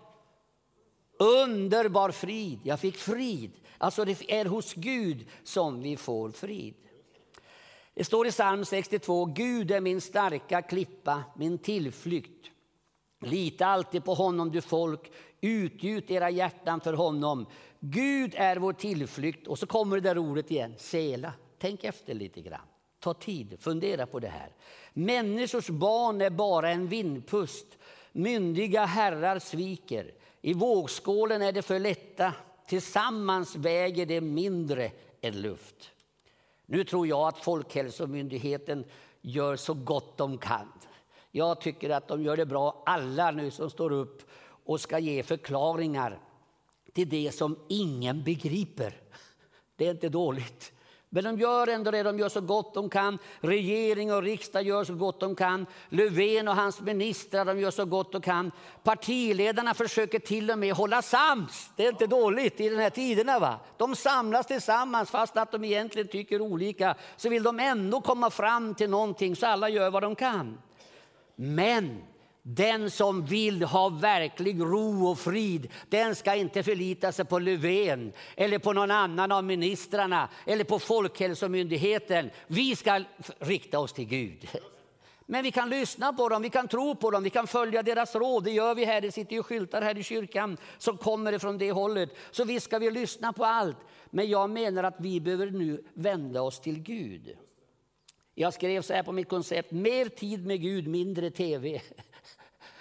underbar 1.20 2.12
frid. 2.12 2.60
Jag 2.64 2.80
fick 2.80 2.98
frid. 2.98 3.52
Alltså 3.78 4.06
det 4.06 4.32
är 4.32 4.46
hos 4.46 4.74
Gud 4.74 5.28
som 5.44 5.82
vi 5.82 5.98
får 5.98 6.32
frid. 6.32 6.76
Det 7.94 8.04
står 8.04 8.28
i 8.28 8.32
psalm 8.32 8.66
62, 8.66 9.26
Gud 9.26 9.72
är 9.72 9.82
min 9.82 10.02
starka 10.02 10.62
klippa, 10.62 11.24
min 11.36 11.58
tillflykt. 11.58 12.50
Lita 13.22 13.66
alltid 13.66 14.06
på 14.06 14.14
honom 14.14 14.52
du 14.52 14.62
folk, 14.62 15.12
utgjut 15.42 16.12
era 16.12 16.30
hjärtan 16.30 16.82
för 16.82 16.94
honom. 16.94 17.46
Gud 17.80 18.34
är 18.36 18.58
vår 18.58 18.74
tillflykt. 18.74 19.48
Och 19.48 19.60
så 19.60 19.68
kommer 19.68 19.96
det 19.96 20.02
där 20.02 20.18
ordet 20.18 20.52
igen, 20.52 20.74
sela. 20.78 21.34
Tänk 21.60 21.84
efter 21.84 22.14
lite 22.14 22.42
grann. 22.42 22.68
Ta 23.00 23.14
tid, 23.14 23.58
fundera 23.60 24.06
på 24.06 24.20
det 24.20 24.28
här. 24.28 24.50
Människors 24.94 25.70
barn 25.70 26.22
är 26.22 26.30
bara 26.30 26.70
en 26.70 26.88
vindpust. 26.88 27.68
Myndiga 28.12 28.86
herrar 28.86 29.40
sviker. 29.40 30.12
I 30.42 30.54
vågskålen 30.54 31.42
är 31.42 31.52
det 31.52 31.62
för 31.62 31.80
lätta. 31.80 32.34
Tillsammans 32.68 33.56
väger 33.56 34.06
det 34.06 34.22
mindre 34.22 34.92
än 35.22 35.42
luft. 35.42 35.92
Nu 36.66 36.84
tror 36.84 37.08
jag 37.08 37.28
att 37.28 37.38
Folkhälsomyndigheten 37.38 38.86
gör 39.22 39.56
så 39.56 39.74
gott 39.74 40.18
de 40.18 40.38
kan. 40.38 40.72
Jag 41.32 41.62
tycker 41.62 41.90
att 41.90 42.08
de 42.08 42.24
gör 42.24 42.38
det 42.38 42.46
bra, 42.46 42.84
alla 42.86 43.32
nu 43.32 43.52
som 43.52 43.70
står 43.70 43.92
upp 43.92 44.22
och 44.70 44.82
ska 44.82 45.00
ge 45.00 45.24
förklaringar 45.24 46.20
till 46.94 47.10
det 47.10 47.32
som 47.36 47.60
ingen 47.68 48.24
begriper. 48.24 48.94
Det 49.76 49.88
är 49.88 49.92
inte 49.92 50.10
dåligt. 50.10 50.72
Men 51.10 51.24
de 51.24 51.40
gör 51.40 51.68
ändå 51.68 51.92
det, 51.92 52.04
de 52.04 52.20
gör 52.20 52.30
så 52.30 52.42
gott 52.42 52.74
de 52.74 52.90
kan. 52.90 53.18
Regering 53.40 54.14
och 54.14 54.24
riksdag 54.24 54.64
gör 54.64 54.84
så 54.84 54.94
gott 54.94 55.20
de 55.20 55.36
kan. 55.36 55.66
Löfven 55.90 56.48
och 56.48 56.56
hans 56.56 56.82
ministrar 56.82 57.46
de 57.46 57.60
gör 57.60 57.72
så 57.72 57.86
gott 57.86 58.12
de 58.12 58.22
kan. 58.22 58.52
Partiledarna 58.84 59.74
försöker 59.74 60.20
till 60.20 60.52
och 60.52 60.60
med 60.60 60.74
hålla 60.74 61.02
sams. 61.02 61.70
Det 61.76 61.86
är 61.86 61.90
inte 61.90 62.08
dåligt 62.08 62.60
i 62.60 62.70
den 62.70 62.80
här 62.80 62.90
tiderna. 62.90 63.40
Va? 63.40 63.60
De 63.78 63.96
samlas 63.96 64.48
tillsammans 64.48 65.10
fast 65.10 65.38
att 65.38 65.52
de 65.52 65.64
egentligen 65.64 66.08
tycker 66.08 66.42
olika. 66.42 66.96
Så 67.18 67.30
vill 67.30 67.44
de 67.44 67.60
ändå 67.60 68.02
komma 68.02 68.30
fram 68.30 68.76
till 68.76 68.90
någonting 68.90 69.36
så 69.36 69.46
alla 69.46 69.70
gör 69.70 69.92
vad 69.92 70.04
de 70.04 70.16
kan. 70.16 70.58
Men 71.36 72.02
den 72.44 72.92
som 72.92 73.26
vill 73.26 73.64
ha 73.64 73.90
verklig 73.90 74.62
ro 74.62 75.08
och 75.08 75.20
frid, 75.20 75.72
den 75.90 76.16
ska 76.16 76.36
inte 76.36 76.64
förlita 76.64 77.12
sig 77.12 77.26
på 77.26 77.40
Löfven 77.40 78.14
eller 78.36 78.60
på 78.60 78.74
någon 78.74 78.92
annan 78.92 79.32
av 79.32 79.44
ministrarna 79.44 80.30
eller 80.46 80.64
på 80.64 80.80
Folkhälsomyndigheten. 80.80 82.30
Vi 82.48 82.76
ska 82.76 83.04
rikta 83.40 83.80
oss 83.80 83.94
till 83.94 84.06
Gud. 84.06 84.48
Men 85.26 85.44
vi 85.44 85.52
kan 85.52 85.70
lyssna 85.70 86.14
på 86.14 86.30
dem, 86.30 86.42
vi 86.42 86.50
kan 86.50 86.68
tro 86.68 86.96
på 86.96 87.12
dem, 87.12 87.24
vi 87.24 87.30
kan 87.30 87.48
följa 87.48 87.84
deras 87.84 88.16
råd. 88.16 88.44
Det 88.44 88.52
gör 88.52 88.76
vi 88.76 88.86
här, 88.86 89.02
det 89.02 89.12
sitter 89.12 89.36
ju 89.36 89.44
skyltar 89.44 89.82
här 89.82 89.98
i 89.98 90.04
kyrkan 90.04 90.58
som 90.78 90.98
kommer 90.98 91.34
ifrån 91.34 91.58
det 91.58 91.72
hållet. 91.72 92.10
Så 92.32 92.44
visst 92.44 92.66
ska 92.66 92.80
vi 92.80 92.92
lyssna 92.92 93.34
på 93.34 93.46
allt. 93.46 93.78
Men 94.10 94.30
jag 94.30 94.50
menar 94.50 94.84
att 94.84 94.96
vi 95.00 95.22
behöver 95.22 95.52
nu 95.52 95.84
vända 95.94 96.42
oss 96.42 96.60
till 96.60 96.80
Gud. 96.80 97.38
Jag 98.36 98.54
skrev 98.54 98.82
så 98.82 98.94
här 98.94 99.04
på 99.04 99.12
mitt 99.12 99.30
koncept, 99.30 99.72
mer 99.72 100.06
tid 100.06 100.46
med 100.46 100.62
Gud, 100.62 100.88
mindre 100.88 101.32
tv. 101.32 101.82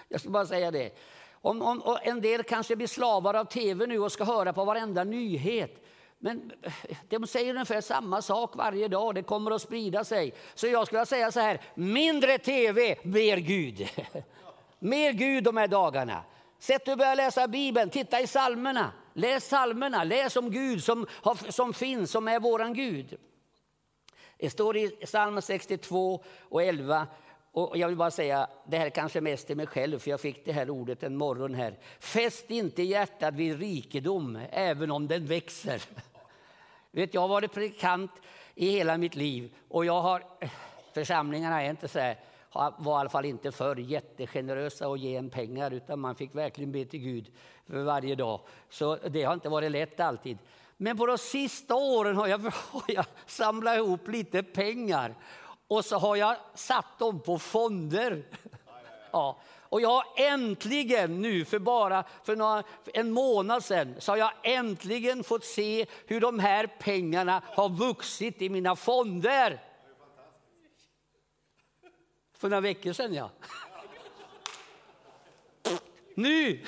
Jag 0.08 0.20
ska 0.20 0.30
bara 0.30 0.46
säga 0.46 0.70
det. 0.70 0.98
Om, 1.32 1.62
om, 1.62 1.98
en 2.02 2.20
del 2.20 2.42
kanske 2.42 2.76
blir 2.76 2.86
slavar 2.86 3.34
av 3.34 3.44
tv 3.44 3.86
nu 3.86 3.98
och 3.98 4.12
ska 4.12 4.24
höra 4.24 4.52
på 4.52 4.64
varenda 4.64 5.04
nyhet. 5.04 5.84
Men 6.18 6.52
eh, 6.62 6.72
de 7.08 7.26
säger 7.26 7.54
ungefär 7.54 7.80
samma 7.80 8.22
sak 8.22 8.56
varje 8.56 8.88
dag, 8.88 9.14
det 9.14 9.22
kommer 9.22 9.50
att 9.50 9.62
sprida 9.62 10.04
sig. 10.04 10.34
Så 10.54 10.66
jag 10.66 10.86
skulle 10.86 11.06
säga 11.06 11.32
så 11.32 11.40
här, 11.40 11.60
mindre 11.74 12.38
tv, 12.38 12.96
mer 13.02 13.36
Gud. 13.36 13.88
mer 14.78 15.12
Gud 15.12 15.44
de 15.44 15.56
här 15.56 15.68
dagarna. 15.68 16.24
Sätt 16.58 16.84
dig 16.84 16.92
och 16.92 16.98
börja 16.98 17.14
läsa 17.14 17.48
Bibeln, 17.48 17.90
titta 17.90 18.20
i 18.20 18.26
salmerna. 18.26 18.92
Läs 19.14 19.48
salmerna, 19.48 20.04
läs 20.04 20.36
om 20.36 20.50
Gud 20.50 20.84
som, 20.84 21.06
som 21.48 21.74
finns, 21.74 22.10
som 22.10 22.28
är 22.28 22.40
våran 22.40 22.74
Gud. 22.74 23.18
Det 24.38 24.50
står 24.50 24.76
i 24.76 24.88
psalm 24.88 25.42
62 25.42 26.24
och 26.40 26.62
11 26.62 27.06
och 27.62 27.76
jag 27.78 27.88
vill 27.88 27.96
bara 27.96 28.10
säga, 28.10 28.46
det 28.66 28.78
här 28.78 28.90
kanske 28.90 29.20
mest 29.20 29.46
till 29.46 29.56
mig 29.56 29.66
själv, 29.66 29.98
för 29.98 30.10
jag 30.10 30.20
fick 30.20 30.44
det 30.44 30.52
här 30.52 30.70
ordet 30.70 31.02
en 31.02 31.16
morgon 31.16 31.54
här. 31.54 31.78
Fäst 32.00 32.50
inte 32.50 32.82
hjärtat 32.82 33.34
vid 33.34 33.58
rikedom, 33.58 34.38
även 34.50 34.90
om 34.90 35.08
den 35.08 35.26
växer. 35.26 35.82
Vet, 36.90 37.14
jag 37.14 37.20
har 37.20 37.28
varit 37.28 37.52
predikant 37.52 38.10
i 38.54 38.70
hela 38.70 38.96
mitt 38.96 39.14
liv 39.14 39.54
och 39.68 39.84
jag 39.84 40.00
har, 40.00 40.24
församlingarna 40.94 41.62
är 41.62 41.70
inte 41.70 41.88
så 41.88 41.98
här, 41.98 42.18
var 42.78 42.98
i 42.98 43.00
alla 43.00 43.08
fall 43.08 43.24
inte 43.24 43.52
för 43.52 43.76
jättegenerösa 43.76 44.88
och 44.88 44.98
ge 44.98 45.16
en 45.16 45.30
pengar, 45.30 45.70
utan 45.70 46.00
man 46.00 46.14
fick 46.14 46.34
verkligen 46.34 46.72
be 46.72 46.84
till 46.84 47.00
Gud 47.00 47.32
för 47.66 47.82
varje 47.82 48.14
dag. 48.14 48.40
Så 48.70 48.96
det 48.96 49.22
har 49.22 49.34
inte 49.34 49.48
varit 49.48 49.70
lätt 49.70 50.00
alltid. 50.00 50.38
Men 50.76 50.96
på 50.96 51.06
de 51.06 51.18
sista 51.18 51.74
åren 51.74 52.16
har 52.16 52.26
jag, 52.26 52.38
har 52.70 52.82
jag 52.86 53.04
samlat 53.26 53.76
ihop 53.76 54.08
lite 54.08 54.42
pengar 54.42 55.14
och 55.68 55.84
så 55.84 55.98
har 55.98 56.16
jag 56.16 56.36
satt 56.54 56.98
dem 56.98 57.20
på 57.20 57.38
fonder. 57.38 58.22
Ja. 59.10 59.40
Och 59.70 59.80
jag 59.80 59.88
har 59.88 60.04
äntligen 60.16 61.22
nu, 61.22 61.44
för 61.44 61.58
bara 61.58 62.04
för 62.24 62.36
några, 62.36 62.62
en 62.94 63.12
månad 63.12 63.64
sedan, 63.64 63.94
så 63.98 64.12
har 64.12 64.16
jag 64.16 64.32
äntligen 64.42 65.24
fått 65.24 65.44
se 65.44 65.86
hur 66.06 66.20
de 66.20 66.38
här 66.38 66.66
pengarna 66.66 67.42
har 67.46 67.68
vuxit 67.68 68.42
i 68.42 68.48
mina 68.48 68.76
fonder. 68.76 69.64
För 72.38 72.48
några 72.48 72.60
veckor 72.60 72.92
sedan, 72.92 73.14
ja. 73.14 73.30
Nu! 76.14 76.64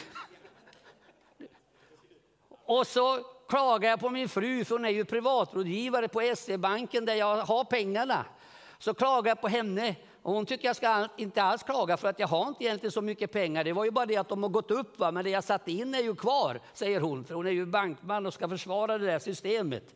Och 2.64 2.86
så 2.86 3.24
klagar 3.48 3.90
jag 3.90 4.00
på 4.00 4.10
min 4.10 4.28
fru, 4.28 4.64
för 4.64 4.74
hon 4.74 4.84
är 4.84 4.90
ju 4.90 5.04
privatrådgivare 5.04 6.08
på 6.08 6.32
SE-banken 6.36 7.04
där 7.04 7.14
jag 7.14 7.36
har 7.36 7.64
pengarna 7.64 8.24
så 8.80 8.94
klagade 8.94 9.28
jag 9.28 9.40
på 9.40 9.48
henne. 9.48 9.96
Och 10.22 10.32
hon 10.32 10.46
tycker 10.46 10.68
jag 10.68 10.76
ska 10.76 11.08
inte 11.16 11.42
alls 11.42 11.62
klaga 11.62 11.96
för 11.96 12.08
att 12.08 12.18
jag 12.18 12.28
har 12.28 12.48
inte 12.48 12.64
egentligen 12.64 12.92
så 12.92 13.02
mycket 13.02 13.32
pengar. 13.32 13.64
Det 13.64 13.72
var 13.72 13.84
ju 13.84 13.90
bara 13.90 14.06
det 14.06 14.16
att 14.16 14.28
de 14.28 14.42
har 14.42 14.50
gått 14.50 14.70
upp, 14.70 14.98
va? 14.98 15.10
men 15.10 15.24
det 15.24 15.30
jag 15.30 15.44
satte 15.44 15.72
in 15.72 15.94
är 15.94 16.02
ju 16.02 16.14
kvar, 16.14 16.60
säger 16.72 17.00
hon. 17.00 17.24
För 17.24 17.34
hon 17.34 17.46
är 17.46 17.50
ju 17.50 17.66
bankman 17.66 18.26
och 18.26 18.34
ska 18.34 18.48
försvara 18.48 18.98
det 18.98 19.06
där 19.06 19.18
systemet. 19.18 19.94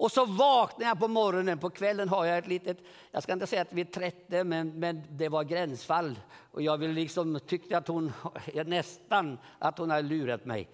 Och 0.00 0.12
så 0.12 0.24
vaknar 0.24 0.86
jag 0.86 1.00
på 1.00 1.08
morgonen, 1.08 1.58
på 1.58 1.70
kvällen 1.70 2.08
har 2.08 2.24
jag 2.24 2.38
ett 2.38 2.46
litet, 2.46 2.78
jag 3.10 3.22
ska 3.22 3.32
inte 3.32 3.46
säga 3.46 3.62
att 3.62 3.72
vi 3.72 3.80
är 3.80 3.84
30, 3.84 4.44
men, 4.44 4.80
men 4.80 5.02
det 5.10 5.28
var 5.28 5.44
gränsfall. 5.44 6.18
Och 6.52 6.62
jag 6.62 6.78
vill 6.78 6.90
liksom, 6.90 7.40
tyckte 7.46 7.78
att 7.78 7.88
hon, 7.88 8.12
nästan 8.64 9.38
att 9.58 9.78
hon 9.78 9.90
hade 9.90 10.08
lurat 10.08 10.44
mig. 10.44 10.68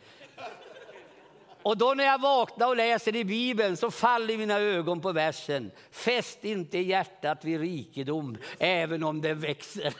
Och 1.67 1.79
då 1.79 1.95
när 1.95 2.05
jag 2.05 2.21
vaknar 2.21 2.69
och 2.69 2.77
läser 2.77 3.17
i 3.17 3.25
Bibeln 3.25 3.77
så 3.77 3.91
faller 3.91 4.39
mina 4.39 4.59
ögon 4.59 5.01
på 5.01 5.13
versen. 5.13 5.71
Fäst 5.91 6.45
inte 6.45 6.79
hjärtat 6.79 7.45
vid 7.45 7.61
rikedom, 7.61 8.37
även 8.59 9.03
om 9.03 9.21
det 9.21 9.35
växer. 9.35 9.95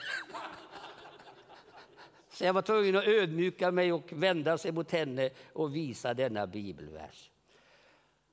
Så 2.31 2.45
jag 2.45 2.53
var 2.53 2.63
tvungen 2.63 2.97
att 2.97 3.05
ödmjuka 3.05 3.71
mig 3.71 3.93
och 3.93 4.13
vända 4.13 4.59
sig 4.59 4.73
mot 4.73 4.93
henne 4.93 5.31
och 5.53 5.77
visa 5.77 6.15
denna 6.15 6.47
bibelvers. 6.47 7.31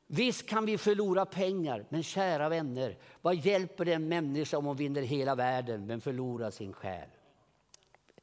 Visst 0.08 0.48
kan 0.48 0.66
vi 0.66 0.78
förlora 0.78 1.26
pengar, 1.26 1.86
men 1.90 2.04
kära 2.04 2.50
vänner, 2.50 2.98
vad 3.22 3.36
hjälper 3.36 3.86
det 3.86 3.94
en 3.94 4.08
människa 4.08 4.58
om 4.58 4.66
hon 4.66 4.78
vinner 4.78 5.02
hela 5.02 5.36
världen 5.36 5.86
men 5.86 6.02
förlorar 6.02 6.52
sin 6.52 6.74
själ? 6.74 7.10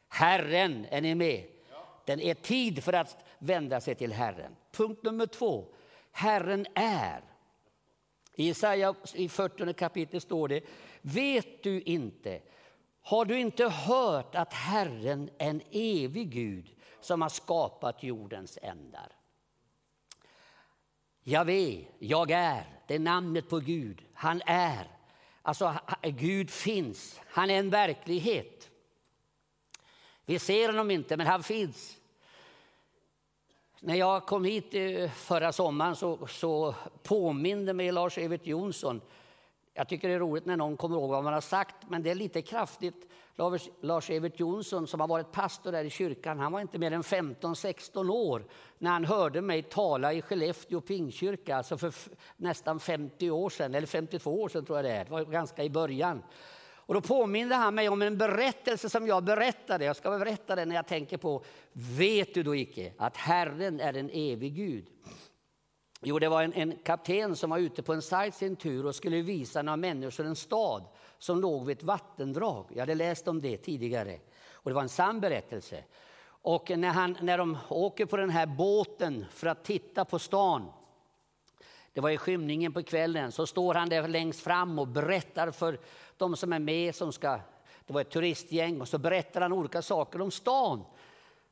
Herren, 0.08 0.86
är 0.90 1.00
ni 1.00 1.14
med? 1.14 1.44
Den 2.04 2.20
är 2.20 2.34
tid 2.34 2.84
för 2.84 2.92
att 2.92 3.24
vända 3.38 3.80
sig 3.80 3.94
till 3.94 4.12
Herren. 4.12 4.56
Punkt 4.72 5.02
nummer 5.02 5.26
två. 5.26 5.74
Herren 6.12 6.66
är. 6.74 7.24
I 8.34 8.46
Jesaja 8.46 8.94
i 9.14 9.28
40 9.28 9.72
kapitel 9.72 10.20
står 10.20 10.48
det, 10.48 10.64
vet 11.02 11.62
du 11.62 11.80
inte, 11.80 12.42
har 13.02 13.24
du 13.24 13.38
inte 13.38 13.68
hört 13.68 14.34
att 14.34 14.52
Herren 14.52 15.30
är 15.38 15.50
en 15.50 15.62
evig 15.70 16.30
Gud 16.30 16.76
som 17.00 17.22
har 17.22 17.28
skapat 17.28 18.02
jordens 18.02 18.58
ändar? 18.62 19.12
Javé, 21.22 21.84
jag 21.98 22.30
är, 22.30 22.80
det 22.86 22.94
är 22.94 22.98
namnet 22.98 23.48
på 23.48 23.58
Gud. 23.58 24.02
Han 24.14 24.42
är. 24.46 24.90
Alltså, 25.42 25.74
Gud 26.02 26.50
finns. 26.50 27.20
Han 27.26 27.50
är 27.50 27.58
en 27.58 27.70
verklighet. 27.70 28.70
Vi 30.24 30.38
ser 30.38 30.68
honom 30.68 30.90
inte, 30.90 31.16
men 31.16 31.26
han 31.26 31.42
finns. 31.42 31.99
När 33.82 33.94
jag 33.94 34.26
kom 34.26 34.44
hit 34.44 34.74
eh, 34.74 35.10
förra 35.10 35.52
sommaren 35.52 35.96
så, 35.96 36.26
så 36.26 36.74
påminde 37.02 37.72
mig 37.72 37.92
Lars-Evert 37.92 38.46
Jonsson. 38.46 39.00
Jag 39.74 39.88
tycker 39.88 40.08
det 40.08 40.14
är 40.14 40.18
roligt 40.18 40.46
när 40.46 40.56
någon 40.56 40.76
kommer 40.76 40.96
ihåg 40.96 41.10
vad 41.10 41.24
man 41.24 41.32
har 41.32 41.40
sagt, 41.40 41.76
men 41.88 42.02
det 42.02 42.10
är 42.10 42.14
lite 42.14 42.42
kraftigt. 42.42 43.08
Lars-Evert 43.80 44.40
Jonsson 44.40 44.86
som 44.86 45.00
har 45.00 45.08
varit 45.08 45.32
pastor 45.32 45.72
där 45.72 45.84
i 45.84 45.90
kyrkan, 45.90 46.38
han 46.38 46.52
var 46.52 46.60
inte 46.60 46.78
mer 46.78 46.92
än 46.92 47.02
15-16 47.02 48.10
år 48.10 48.44
när 48.78 48.90
han 48.90 49.04
hörde 49.04 49.40
mig 49.40 49.62
tala 49.62 50.12
i 50.12 50.22
Skellefteå 50.22 50.80
pingkyrka, 50.80 51.56
alltså 51.56 51.78
för 51.78 51.92
nästan 52.36 52.80
50 52.80 53.30
år 53.30 53.50
sedan, 53.50 53.74
eller 53.74 53.86
52 53.86 54.42
år 54.42 54.48
sedan 54.48 54.64
tror 54.64 54.78
jag 54.78 54.84
det 54.84 54.92
är. 54.92 55.04
Det 55.04 55.10
var 55.10 55.24
ganska 55.24 55.64
i 55.64 55.70
början. 55.70 56.22
Och 56.90 56.94
då 56.94 57.00
påminde 57.00 57.54
han 57.54 57.74
mig 57.74 57.88
om 57.88 58.02
en 58.02 58.18
berättelse 58.18 58.90
som 58.90 59.06
jag 59.06 59.24
berättade. 59.24 59.84
Jag 59.84 59.96
ska 59.96 60.18
berätta 60.18 60.56
den 60.56 60.68
när 60.68 60.76
jag 60.76 60.86
tänker 60.86 61.16
på, 61.16 61.44
vet 61.72 62.34
du 62.34 62.42
då 62.42 62.56
icke 62.56 62.92
att 62.98 63.16
Herren 63.16 63.80
är 63.80 63.96
en 63.96 64.10
evig 64.12 64.54
Gud? 64.54 64.86
Jo, 66.00 66.18
det 66.18 66.28
var 66.28 66.42
en, 66.42 66.52
en 66.52 66.76
kapten 66.76 67.36
som 67.36 67.50
var 67.50 67.58
ute 67.58 67.82
på 67.82 67.92
en 67.92 68.02
sightseeing-tur 68.02 68.86
och 68.86 68.94
skulle 68.94 69.22
visa 69.22 69.62
några 69.62 69.76
människor 69.76 70.26
en 70.26 70.36
stad 70.36 70.84
som 71.18 71.40
låg 71.40 71.66
vid 71.66 71.76
ett 71.76 71.82
vattendrag. 71.82 72.66
Jag 72.70 72.80
hade 72.80 72.94
läst 72.94 73.28
om 73.28 73.40
det 73.40 73.56
tidigare 73.56 74.18
och 74.52 74.70
det 74.70 74.74
var 74.74 74.82
en 74.82 74.88
sann 74.88 75.20
berättelse. 75.20 75.84
Och 76.24 76.70
när, 76.70 76.88
han, 76.88 77.16
när 77.20 77.38
de 77.38 77.58
åker 77.68 78.06
på 78.06 78.16
den 78.16 78.30
här 78.30 78.46
båten 78.46 79.26
för 79.30 79.46
att 79.46 79.64
titta 79.64 80.04
på 80.04 80.18
stan 80.18 80.72
det 81.92 82.00
var 82.00 82.10
i 82.10 82.16
skymningen 82.16 82.72
på 82.72 82.82
kvällen, 82.82 83.32
så 83.32 83.46
står 83.46 83.74
han 83.74 83.88
där 83.88 84.08
längst 84.08 84.40
fram 84.40 84.78
och 84.78 84.88
berättar 84.88 85.50
för 85.50 85.78
de 86.20 86.36
som 86.36 86.52
är 86.52 86.58
med, 86.58 86.94
som 86.94 87.12
ska, 87.12 87.40
det 87.86 87.92
var 87.92 88.00
ett 88.00 88.10
turistgäng, 88.10 88.80
och 88.80 88.88
så 88.88 88.98
berättar 88.98 89.40
han 89.40 89.52
olika 89.52 89.82
saker 89.82 90.20
om 90.20 90.30
stan. 90.30 90.84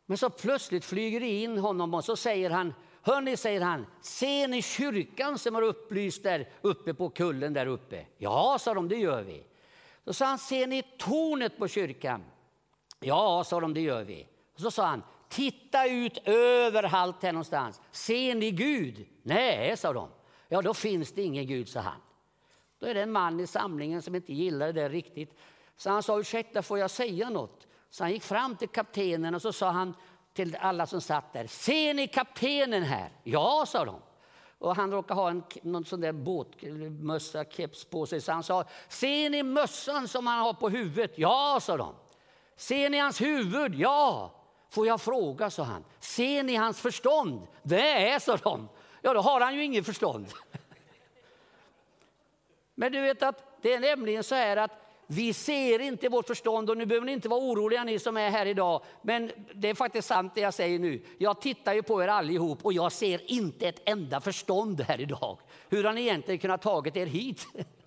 Men 0.07 0.19
så 0.19 0.31
plötsligt 0.31 0.85
flyger 0.85 1.21
det 1.21 1.43
in 1.43 1.59
honom 1.59 1.95
och 1.95 2.05
så 2.05 2.17
säger 2.17 2.51
han, 2.51 2.75
hörni, 3.03 3.37
säger 3.37 3.61
han, 3.61 3.87
ser 4.01 4.49
ni 4.49 4.63
kyrkan 4.63 5.39
som 5.39 5.55
har 5.55 5.63
upplyst 5.63 6.23
där 6.23 6.49
uppe 6.61 6.95
på 6.95 7.11
kullen 7.11 7.53
där 7.53 7.67
uppe? 7.67 8.07
Ja, 8.19 8.57
sa 8.61 8.75
de, 8.75 8.89
det 8.89 8.97
gör 8.97 9.23
vi. 9.23 9.45
Så 10.05 10.13
sa 10.13 10.25
han, 10.27 10.39
ser 10.39 10.67
ni 10.67 10.83
tornet 10.99 11.59
på 11.59 11.69
kyrkan? 11.69 12.25
Ja, 13.01 13.45
sa 13.45 13.61
de, 13.61 13.75
det 13.75 13.81
gör 13.81 14.05
vi. 14.05 14.27
Och 14.55 14.61
så 14.61 14.71
sa 14.71 14.87
han, 14.87 15.03
titta 15.29 15.89
ut 15.89 16.19
överallt 16.25 17.23
här 17.23 17.33
någonstans. 17.33 17.81
Ser 17.91 18.35
ni 18.35 18.51
Gud? 18.51 19.07
Nej, 19.23 19.77
sa 19.77 19.93
de. 19.93 20.09
Ja, 20.49 20.63
då 20.63 20.75
finns 20.75 21.13
det 21.13 21.23
ingen 21.23 21.47
Gud, 21.47 21.69
sa 21.69 21.81
han. 21.81 22.01
Då 22.79 22.87
är 22.87 22.95
det 22.95 23.03
en 23.03 23.13
man 23.13 23.41
i 23.41 23.47
samlingen 23.47 24.03
som 24.03 24.15
inte 24.15 24.33
gillade 24.33 24.73
det 24.73 24.89
riktigt. 24.89 25.39
Så 25.77 25.91
han 25.91 26.03
sa, 26.03 26.21
ursäkta, 26.21 26.63
får 26.63 26.79
jag 26.79 26.91
säga 26.91 27.31
något? 27.31 27.67
Så 27.91 28.05
han 28.05 28.13
gick 28.13 28.23
fram 28.23 28.57
till 28.57 28.69
kaptenen 28.69 29.35
och 29.35 29.43
så 29.43 29.53
sa 29.53 29.71
han 29.71 29.95
till 30.33 30.57
alla 30.61 30.87
som 30.87 31.01
satt 31.01 31.33
där, 31.33 31.47
ser 31.47 31.95
ni 31.95 32.09
kaptenen 32.09 32.83
här? 32.83 33.11
Ja, 33.25 33.65
sa 33.69 33.85
de. 33.85 34.01
Och 34.59 34.77
han 34.77 34.91
råkade 34.91 35.21
ha 35.21 35.31
en 35.31 35.43
någon 35.63 35.85
sån 35.85 36.01
där 36.01 36.13
båtmössa, 36.13 37.45
keps 37.45 37.85
på 37.85 38.07
sig. 38.07 38.21
Så 38.21 38.33
han 38.33 38.43
sa, 38.43 38.65
ser 38.89 39.31
ni 39.31 39.43
mössan 39.43 40.09
som 40.09 40.27
han 40.27 40.39
har 40.39 40.53
på 40.53 40.69
huvudet? 40.69 41.13
Ja, 41.17 41.59
sa 41.63 41.77
de. 41.77 41.95
Ser 42.57 42.91
ni 42.91 42.99
hans 42.99 43.21
huvud? 43.21 43.75
Ja. 43.75 44.35
Får 44.71 44.87
jag 44.87 45.01
fråga, 45.01 45.51
sa 45.51 45.63
han. 45.63 45.85
Ser 46.01 46.43
ni 46.43 46.55
hans 46.55 46.81
förstånd? 46.81 47.47
Det 47.63 48.11
är, 48.11 48.19
sa 48.19 48.37
de. 48.37 48.69
Ja, 49.03 49.15
då 49.15 49.21
har 49.21 49.41
han 49.41 49.55
ju 49.55 49.65
inget 49.65 49.87
förstånd. 49.87 50.27
Men 52.79 52.93
du 52.93 53.01
vet 53.01 53.23
att 53.23 53.63
det 53.63 53.75
är 53.75 53.81
nämligen 53.81 54.25
så 54.25 54.35
här 54.35 54.57
att 54.57 54.71
vi 55.07 55.33
ser 55.33 55.79
inte 55.79 56.09
vårt 56.09 56.27
förstånd 56.27 56.71
och 56.71 56.77
nu 56.77 56.87
behöver 56.87 57.07
ni 57.07 57.13
inte 57.13 57.29
vara 57.29 57.41
oroliga 57.41 57.85
ni 57.85 57.99
som 57.99 58.17
är 58.17 58.31
här 58.31 58.47
idag. 58.47 58.83
Men 59.03 59.31
det 59.55 59.69
är 59.69 59.75
faktiskt 59.75 60.09
sant 60.09 60.35
det 60.35 60.41
jag 60.41 60.55
säger 60.55 60.79
nu. 60.79 61.03
Jag 61.19 61.41
tittar 61.41 61.75
ju 61.75 61.83
på 61.83 62.03
er 62.03 62.09
allihop 62.09 62.59
och 62.65 62.73
jag 62.73 62.93
ser 62.93 63.31
inte 63.31 63.69
ett 63.69 63.83
enda 63.89 64.21
förstånd 64.21 64.81
här 64.81 65.01
idag. 65.01 65.39
Hur 65.69 65.85
har 65.85 65.93
ni 65.93 66.01
egentligen 66.01 66.39
kunnat 66.39 66.63
tagit 66.63 66.97
er 66.97 67.07
hit? 67.07 67.47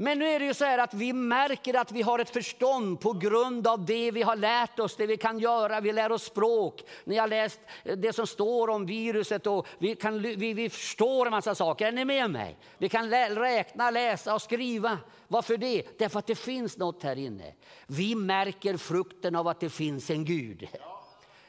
Men 0.00 0.18
nu 0.18 0.24
är 0.24 0.38
det 0.38 0.44
ju 0.44 0.54
så 0.54 0.64
här 0.64 0.78
att 0.78 0.94
vi 0.94 1.12
märker 1.12 1.74
att 1.74 1.92
vi 1.92 2.02
har 2.02 2.18
ett 2.18 2.30
förstånd 2.30 3.00
på 3.00 3.12
grund 3.12 3.66
av 3.66 3.84
det 3.84 4.10
vi 4.10 4.22
har 4.22 4.36
lärt 4.36 4.78
oss, 4.78 4.96
det 4.96 5.06
vi 5.06 5.16
kan 5.16 5.38
göra. 5.38 5.80
Vi 5.80 5.92
lär 5.92 6.12
oss 6.12 6.24
språk. 6.24 6.82
Ni 7.04 7.16
har 7.16 7.28
läst 7.28 7.60
eh, 7.84 7.96
det 7.96 8.12
som 8.12 8.26
står 8.26 8.70
om 8.70 8.86
viruset 8.86 9.46
och 9.46 9.66
vi, 9.78 9.94
kan, 9.94 10.22
vi, 10.22 10.54
vi 10.54 10.70
förstår 10.70 11.26
en 11.26 11.30
massa 11.30 11.54
saker. 11.54 11.86
Är 11.86 11.92
ni 11.92 12.04
med 12.04 12.30
mig? 12.30 12.58
Vi 12.78 12.88
kan 12.88 13.08
lä, 13.08 13.34
räkna, 13.34 13.90
läsa 13.90 14.34
och 14.34 14.42
skriva. 14.42 14.98
Varför 15.28 15.56
det? 15.56 15.98
Därför 15.98 16.18
att 16.18 16.26
det 16.26 16.34
finns 16.34 16.76
något 16.76 17.02
här 17.02 17.16
inne. 17.16 17.54
Vi 17.86 18.14
märker 18.14 18.76
frukten 18.76 19.36
av 19.36 19.48
att 19.48 19.60
det 19.60 19.70
finns 19.70 20.10
en 20.10 20.24
Gud. 20.24 20.68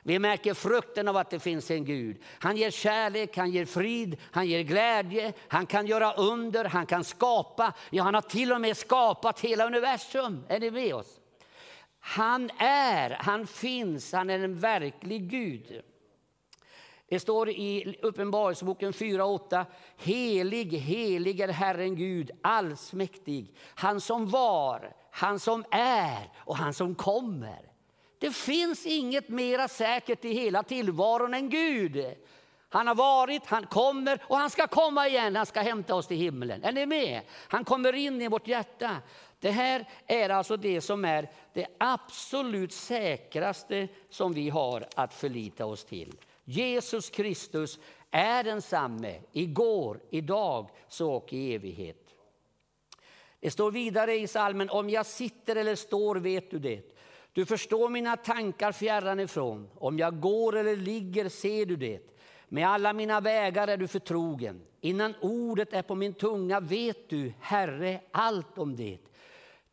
Vi 0.04 0.20
märker 0.20 0.54
frukten 0.54 1.08
av 1.08 1.18
att 1.18 1.30
det 1.30 1.40
finns 1.40 1.72
en 1.72 1.86
Gud. 1.86 2.24
Han 2.40 2.58
ger 2.58 2.72
kärlek, 2.72 3.38
han 3.38 3.52
ger 3.52 3.66
frid, 3.66 4.18
han 4.32 4.48
ger 4.48 4.64
glädje, 4.64 5.34
han 5.48 5.66
kan 5.66 5.88
göra 5.88 6.14
under, 6.14 6.66
han 6.66 6.86
kan 6.86 7.04
skapa. 7.04 7.74
Ja, 7.90 8.04
han 8.04 8.14
har 8.14 8.22
till 8.22 8.52
och 8.52 8.62
med 8.62 8.78
skapat 8.78 9.40
hela 9.40 9.66
universum. 9.66 10.46
Är 10.50 10.60
ni 10.60 10.72
med 10.72 10.96
oss? 10.96 11.20
Han 12.00 12.50
är, 12.58 13.10
han 13.10 13.48
finns, 13.48 14.14
han 14.14 14.30
är 14.30 14.40
en 14.40 14.60
verklig 14.60 15.30
Gud. 15.30 15.82
Det 17.10 17.20
står 17.20 17.50
i 17.50 17.98
Uppenbarelseboken 18.02 18.92
4.8. 18.92 19.66
Helig, 19.98 20.74
helig 20.74 21.40
är 21.40 21.48
Herren 21.48 21.96
Gud, 21.96 22.32
allsmäktig. 22.44 23.56
Han 23.76 24.02
som 24.02 24.30
var, 24.30 24.94
han 25.12 25.40
som 25.40 25.66
är 25.72 26.32
och 26.38 26.58
han 26.58 26.74
som 26.74 26.96
kommer. 26.96 27.69
Det 28.20 28.36
finns 28.36 28.86
inget 28.86 29.30
mera 29.30 29.68
säkert 29.68 30.26
i 30.26 30.34
hela 30.34 30.64
tillvaron 30.64 31.34
än 31.34 31.50
Gud. 31.50 32.06
Han 32.70 32.88
har 32.88 32.96
varit, 32.96 33.46
han 33.46 33.66
kommer 33.66 34.24
och 34.28 34.38
han 34.38 34.50
ska 34.50 34.68
komma 34.68 35.08
igen. 35.08 35.36
Han 35.36 35.46
ska 35.46 35.62
hämta 35.62 35.96
oss 35.96 36.08
till 36.08 36.18
himlen. 36.18 36.64
Är 36.64 36.72
ni 36.72 36.86
med? 36.86 37.22
Han 37.32 37.66
kommer 37.66 37.94
in 37.94 38.22
i 38.22 38.28
vårt 38.28 38.48
hjärta. 38.48 38.98
Det 39.40 39.52
här 39.52 39.90
är 40.08 40.30
alltså 40.30 40.58
det 40.58 40.82
som 40.82 41.06
är 41.06 41.30
det 41.54 41.68
absolut 41.78 42.74
säkraste 42.74 43.88
som 44.10 44.34
vi 44.34 44.50
har 44.50 44.88
att 44.96 45.14
förlita 45.14 45.66
oss 45.66 45.86
till. 45.86 46.14
Jesus 46.44 47.10
Kristus 47.10 47.80
är 48.12 48.44
densamme 48.44 49.20
igår, 49.32 50.00
idag, 50.10 50.70
så 50.88 51.14
och 51.14 51.34
i 51.34 51.54
evighet. 51.54 52.16
Det 53.40 53.52
står 53.52 53.72
vidare 53.72 54.16
i 54.16 54.28
salmen, 54.28 54.70
om 54.70 54.90
jag 54.90 55.06
sitter 55.06 55.56
eller 55.56 55.76
står 55.76 56.16
vet 56.16 56.52
du 56.52 56.60
det. 56.60 56.99
Du 57.40 57.46
förstår 57.46 57.90
mina 57.90 58.18
tankar 58.18 58.72
fjärran 58.72 59.20
ifrån. 59.20 59.70
Om 59.76 60.00
jag 60.00 60.20
går 60.20 60.58
eller 60.58 60.76
ligger 60.76 61.30
ser 61.30 61.66
du 61.66 61.76
det. 61.76 62.02
Med 62.50 62.68
alla 62.68 62.94
mina 62.94 63.22
vägar 63.22 63.68
är 63.68 63.78
du 63.78 63.88
förtrogen. 63.88 64.62
Innan 64.82 65.14
ordet 65.22 65.74
är 65.74 65.82
på 65.82 65.96
min 65.96 66.14
tunga 66.14 66.60
vet 66.60 67.10
du, 67.10 67.34
Herre, 67.40 68.02
allt 68.12 68.58
om 68.58 68.76
det. 68.76 68.98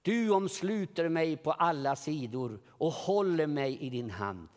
Du 0.03 0.31
omsluter 0.31 1.09
mig 1.09 1.37
på 1.37 1.53
alla 1.53 1.97
sidor 1.97 2.61
och 2.69 2.93
håller 2.93 3.47
mig 3.47 3.79
i 3.81 3.91
din 3.91 4.11
hand. 4.11 4.49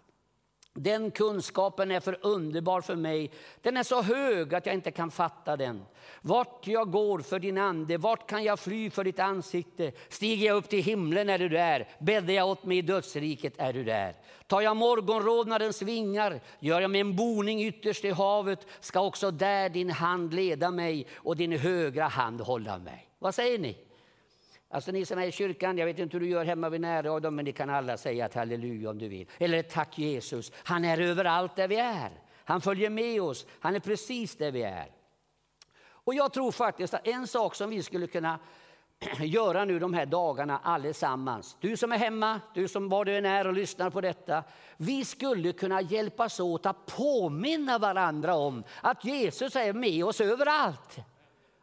Den 0.82 1.12
kunskapen 1.12 1.92
är 1.92 2.00
för 2.00 2.18
underbar 2.22 2.82
för 2.82 2.96
mig. 2.96 3.32
Den 3.62 3.78
är 3.78 3.84
så 3.84 4.02
hög 4.02 4.56
att 4.56 4.66
jag 4.66 4.76
inte 4.76 4.92
kan 4.92 5.12
fatta 5.12 5.58
den. 5.58 5.86
Vart 6.22 6.68
jag 6.68 6.92
går 6.92 7.20
för 7.20 7.40
din 7.40 7.58
ande, 7.58 7.98
vart 7.98 8.30
kan 8.30 8.44
jag 8.44 8.60
fly 8.60 8.90
för 8.90 9.04
ditt 9.04 9.20
ansikte? 9.20 9.92
Stiger 10.10 10.48
jag 10.48 10.58
upp 10.58 10.70
till 10.70 10.84
himlen 10.84 11.30
är 11.30 11.40
du 11.40 11.50
där, 11.50 11.88
bäddar 12.00 12.34
jag 12.34 12.48
åt 12.50 12.64
mig 12.64 12.78
i 12.78 12.82
dödsriket 12.82 13.54
är 13.58 13.74
du 13.74 13.84
där. 13.84 14.16
Tar 14.48 14.62
jag 14.62 14.78
morgonrodnadens 14.78 15.82
vingar, 15.82 16.40
gör 16.60 16.82
jag 16.82 16.92
min 16.92 17.16
boning 17.16 17.64
ytterst 17.64 18.06
i 18.06 18.12
havet, 18.12 18.68
ska 18.80 19.02
också 19.02 19.32
där 19.32 19.70
din 19.70 19.90
hand 19.90 20.34
leda 20.34 20.72
mig 20.72 21.08
och 21.16 21.38
din 21.38 21.52
högra 21.52 22.08
hand 22.08 22.42
hålla 22.42 22.78
mig. 22.78 23.10
Vad 23.20 23.36
säger 23.36 23.60
ni? 23.60 23.89
Alltså 24.72 24.92
ni 24.92 25.06
som 25.06 25.20
är 25.20 25.28
i 25.28 25.32
kyrkan, 25.32 25.78
jag 25.78 25.86
vet 25.86 26.00
inte 26.00 26.18
hur 26.18 26.26
du 26.26 26.30
gör 26.30 26.46
hemma 26.46 26.70
vid 26.70 26.82
närradion, 26.82 27.36
men 27.36 27.46
ni 27.46 27.52
kan 27.52 27.70
alla 27.70 27.98
säga 27.98 28.26
ett 28.26 28.34
halleluja 28.34 28.90
om 28.90 28.98
du 28.98 29.08
vill. 29.08 29.28
Eller 29.38 29.64
tack 29.64 29.98
Jesus, 29.98 30.52
han 30.56 30.86
är 30.86 31.02
överallt 31.02 31.56
där 31.56 31.68
vi 31.68 31.76
är. 31.76 32.12
Han 32.44 32.62
följer 32.62 32.90
med 32.90 33.22
oss, 33.22 33.46
han 33.60 33.76
är 33.76 33.80
precis 33.80 34.36
där 34.36 34.52
vi 34.52 34.64
är. 34.64 34.92
Och 35.82 36.14
jag 36.14 36.34
tror 36.34 36.52
faktiskt 36.52 36.94
att 36.94 37.08
en 37.08 37.28
sak 37.28 37.56
som 37.56 37.70
vi 37.70 37.84
skulle 37.84 38.08
kunna 38.08 38.40
göra 39.20 39.66
nu 39.66 39.80
de 39.80 39.94
här 39.94 40.06
dagarna 40.06 40.60
allesammans. 40.64 41.58
Du 41.60 41.78
som 41.78 41.92
är 41.92 41.98
hemma, 41.98 42.42
du 42.54 42.68
som 42.68 42.90
var 42.90 43.06
du 43.06 43.18
än 43.18 43.26
är 43.26 43.48
och 43.48 43.54
lyssnar 43.54 43.90
på 43.90 44.02
detta. 44.02 44.44
Vi 44.78 45.06
skulle 45.06 45.54
kunna 45.54 45.82
hjälpas 45.82 46.40
åt 46.40 46.66
att 46.66 46.86
påminna 46.86 47.78
varandra 47.78 48.36
om 48.36 48.64
att 48.82 49.06
Jesus 49.06 49.56
är 49.56 49.74
med 49.74 50.06
oss 50.06 50.22
överallt. 50.22 51.00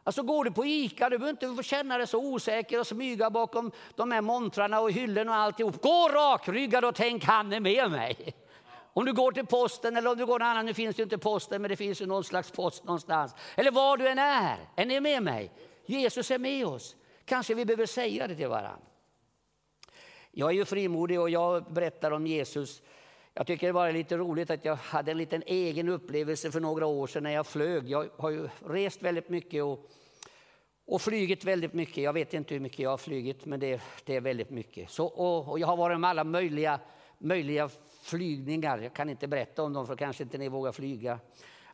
Alltså 0.07 0.23
går 0.23 0.43
du 0.43 0.51
på 0.51 0.65
Ica, 0.65 1.09
du 1.09 1.17
behöver 1.17 1.47
inte 1.47 1.63
känna 1.63 1.97
dig 1.97 2.07
så 2.07 2.19
osäker 2.19 2.79
och 2.79 2.87
smyga 2.87 3.29
bakom 3.29 3.71
de 3.95 4.11
här 4.11 4.21
montrarna 4.21 4.79
och 4.79 4.91
hyllorna 4.91 5.31
och 5.31 5.37
alltihop. 5.37 5.81
Gå 5.81 6.09
rakryggad 6.09 6.85
och 6.85 6.95
tänk 6.95 7.23
han 7.23 7.53
är 7.53 7.59
med 7.59 7.91
mig. 7.91 8.35
Om 8.93 9.05
du 9.05 9.13
går 9.13 9.31
till 9.31 9.45
posten 9.45 9.97
eller 9.97 10.11
om 10.11 10.17
du 10.17 10.25
går 10.25 10.39
någon 10.39 10.47
annan, 10.47 10.65
nu 10.65 10.73
finns 10.73 10.95
det 10.95 11.03
inte 11.03 11.17
posten 11.17 11.61
men 11.61 11.69
det 11.69 11.75
finns 11.75 12.01
ju 12.01 12.05
någon 12.05 12.23
slags 12.23 12.51
post 12.51 12.83
någonstans. 12.83 13.35
Eller 13.55 13.71
var 13.71 13.97
du 13.97 14.07
än 14.07 14.19
är, 14.19 14.57
är 14.75 14.85
ni 14.85 14.99
med 14.99 15.23
mig? 15.23 15.51
Jesus 15.85 16.31
är 16.31 16.39
med 16.39 16.65
oss. 16.65 16.95
Kanske 17.25 17.53
vi 17.53 17.65
behöver 17.65 17.85
säga 17.85 18.27
det 18.27 18.35
till 18.35 18.47
varandra. 18.47 18.87
Jag 20.31 20.49
är 20.49 20.53
ju 20.53 20.65
frimodig 20.65 21.19
och 21.19 21.29
jag 21.29 21.73
berättar 21.73 22.11
om 22.11 22.27
Jesus. 22.27 22.81
Jag 23.37 23.47
tycker 23.47 23.67
det 23.67 23.73
var 23.73 23.91
lite 23.91 24.17
roligt 24.17 24.51
att 24.51 24.65
jag 24.65 24.75
hade 24.75 25.11
en 25.11 25.17
liten 25.17 25.43
egen 25.45 25.89
upplevelse 25.89 26.51
för 26.51 26.59
några 26.59 26.85
år 26.85 27.07
sedan 27.07 27.23
när 27.23 27.31
jag 27.31 27.47
flög. 27.47 27.89
Jag 27.89 28.09
har 28.17 28.29
ju 28.29 28.49
rest 28.65 29.01
väldigt 29.01 29.29
mycket 29.29 29.63
och, 29.63 29.89
och 30.87 31.01
flugit 31.01 31.43
väldigt 31.43 31.73
mycket. 31.73 31.97
Jag 31.97 32.13
vet 32.13 32.33
inte 32.33 32.53
hur 32.53 32.61
mycket 32.61 32.79
jag 32.79 32.89
har 32.89 32.97
flugit, 32.97 33.45
men 33.45 33.59
det, 33.59 33.81
det 34.05 34.15
är 34.15 34.21
väldigt 34.21 34.49
mycket. 34.49 34.89
Så, 34.89 35.05
och, 35.05 35.51
och 35.51 35.59
jag 35.59 35.67
har 35.67 35.77
varit 35.77 35.99
med 35.99 36.09
alla 36.09 36.23
möjliga, 36.23 36.79
möjliga 37.17 37.69
flygningar. 38.03 38.77
Jag 38.79 38.93
kan 38.93 39.09
inte 39.09 39.27
berätta 39.27 39.63
om 39.63 39.73
dem 39.73 39.87
för 39.87 39.95
kanske 39.95 40.23
inte 40.23 40.37
ni 40.37 40.49
vågar 40.49 40.71
flyga. 40.71 41.19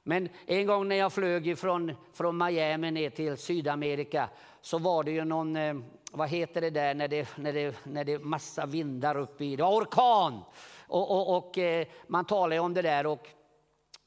Men 0.04 0.30
en 0.46 0.68
gång 0.68 0.88
när 0.88 0.96
jag 0.96 1.14
flög 1.14 1.58
från, 1.58 1.92
från 2.14 2.38
Miami 2.38 2.92
ner 2.92 3.10
till 3.10 3.38
Sydamerika 3.38 4.30
så 4.62 4.78
var 4.78 5.04
det 5.04 5.12
ju 5.12 5.26
någon, 5.26 5.56
eh, 5.56 5.76
vad 6.12 6.30
heter 6.30 6.62
det 6.62 6.70
där 6.70 6.94
när 6.94 7.08
det, 7.08 7.38
när 7.38 7.54
det, 7.54 7.76
när 7.84 8.04
det 8.04 8.14
är 8.14 8.20
massa 8.20 8.66
vindar 8.66 9.18
uppe 9.18 9.46
i, 9.46 9.56
det 9.56 9.64
var 9.64 9.82
orkan. 9.82 10.42
Och, 10.88 11.12
och, 11.12 11.38
och 11.38 11.58
eh, 11.58 11.88
man 12.08 12.26
talar 12.26 12.60
om 12.60 12.74
det 12.74 12.82
där 12.82 13.06
och, 13.06 13.30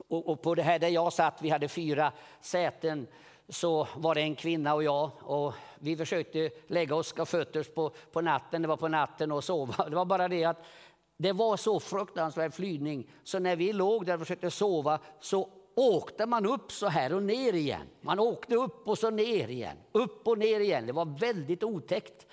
och, 0.08 0.28
och, 0.28 0.42
på 0.42 0.54
det 0.54 0.62
här 0.62 0.78
där 0.78 0.88
jag 0.88 1.12
satt, 1.12 1.42
vi 1.42 1.50
hade 1.50 1.68
fyra 1.68 2.12
säten, 2.40 3.06
så 3.48 3.88
var 3.96 4.14
det 4.14 4.20
en 4.20 4.34
kvinna 4.34 4.74
och 4.74 4.82
jag 4.82 5.10
och 5.20 5.54
vi 5.78 5.96
försökte 5.96 6.50
lägga 6.66 6.94
oss 6.94 7.14
fötters 7.26 7.68
på, 7.68 7.90
på 8.12 8.20
natten, 8.20 8.62
det 8.62 8.68
var 8.68 8.76
på 8.76 8.88
natten 8.88 9.32
och 9.32 9.44
sova. 9.44 9.84
Det 9.88 9.96
var 9.96 10.04
bara 10.04 10.28
det 10.28 10.44
att 10.44 10.64
det 11.16 11.32
var 11.32 11.56
så 11.56 11.80
fruktansvärd 11.80 12.54
flygning 12.54 13.10
så 13.24 13.38
när 13.38 13.56
vi 13.56 13.72
låg 13.72 14.06
där 14.06 14.14
och 14.14 14.20
försökte 14.20 14.50
sova 14.50 14.98
så 15.20 15.48
åkte 15.74 16.26
man 16.26 16.46
upp 16.46 16.72
så 16.72 16.86
här 16.86 17.14
och 17.14 17.22
ner 17.22 17.52
igen. 17.52 17.86
Man 18.00 18.18
åkte 18.18 18.54
upp 18.54 18.88
och 18.88 18.98
så 18.98 19.10
ner 19.10 19.48
igen, 19.48 19.76
upp 19.92 20.28
och 20.28 20.38
ner 20.38 20.60
igen. 20.60 20.86
Det 20.86 20.92
var 20.92 21.18
väldigt 21.18 21.62
otäckt. 21.62 22.26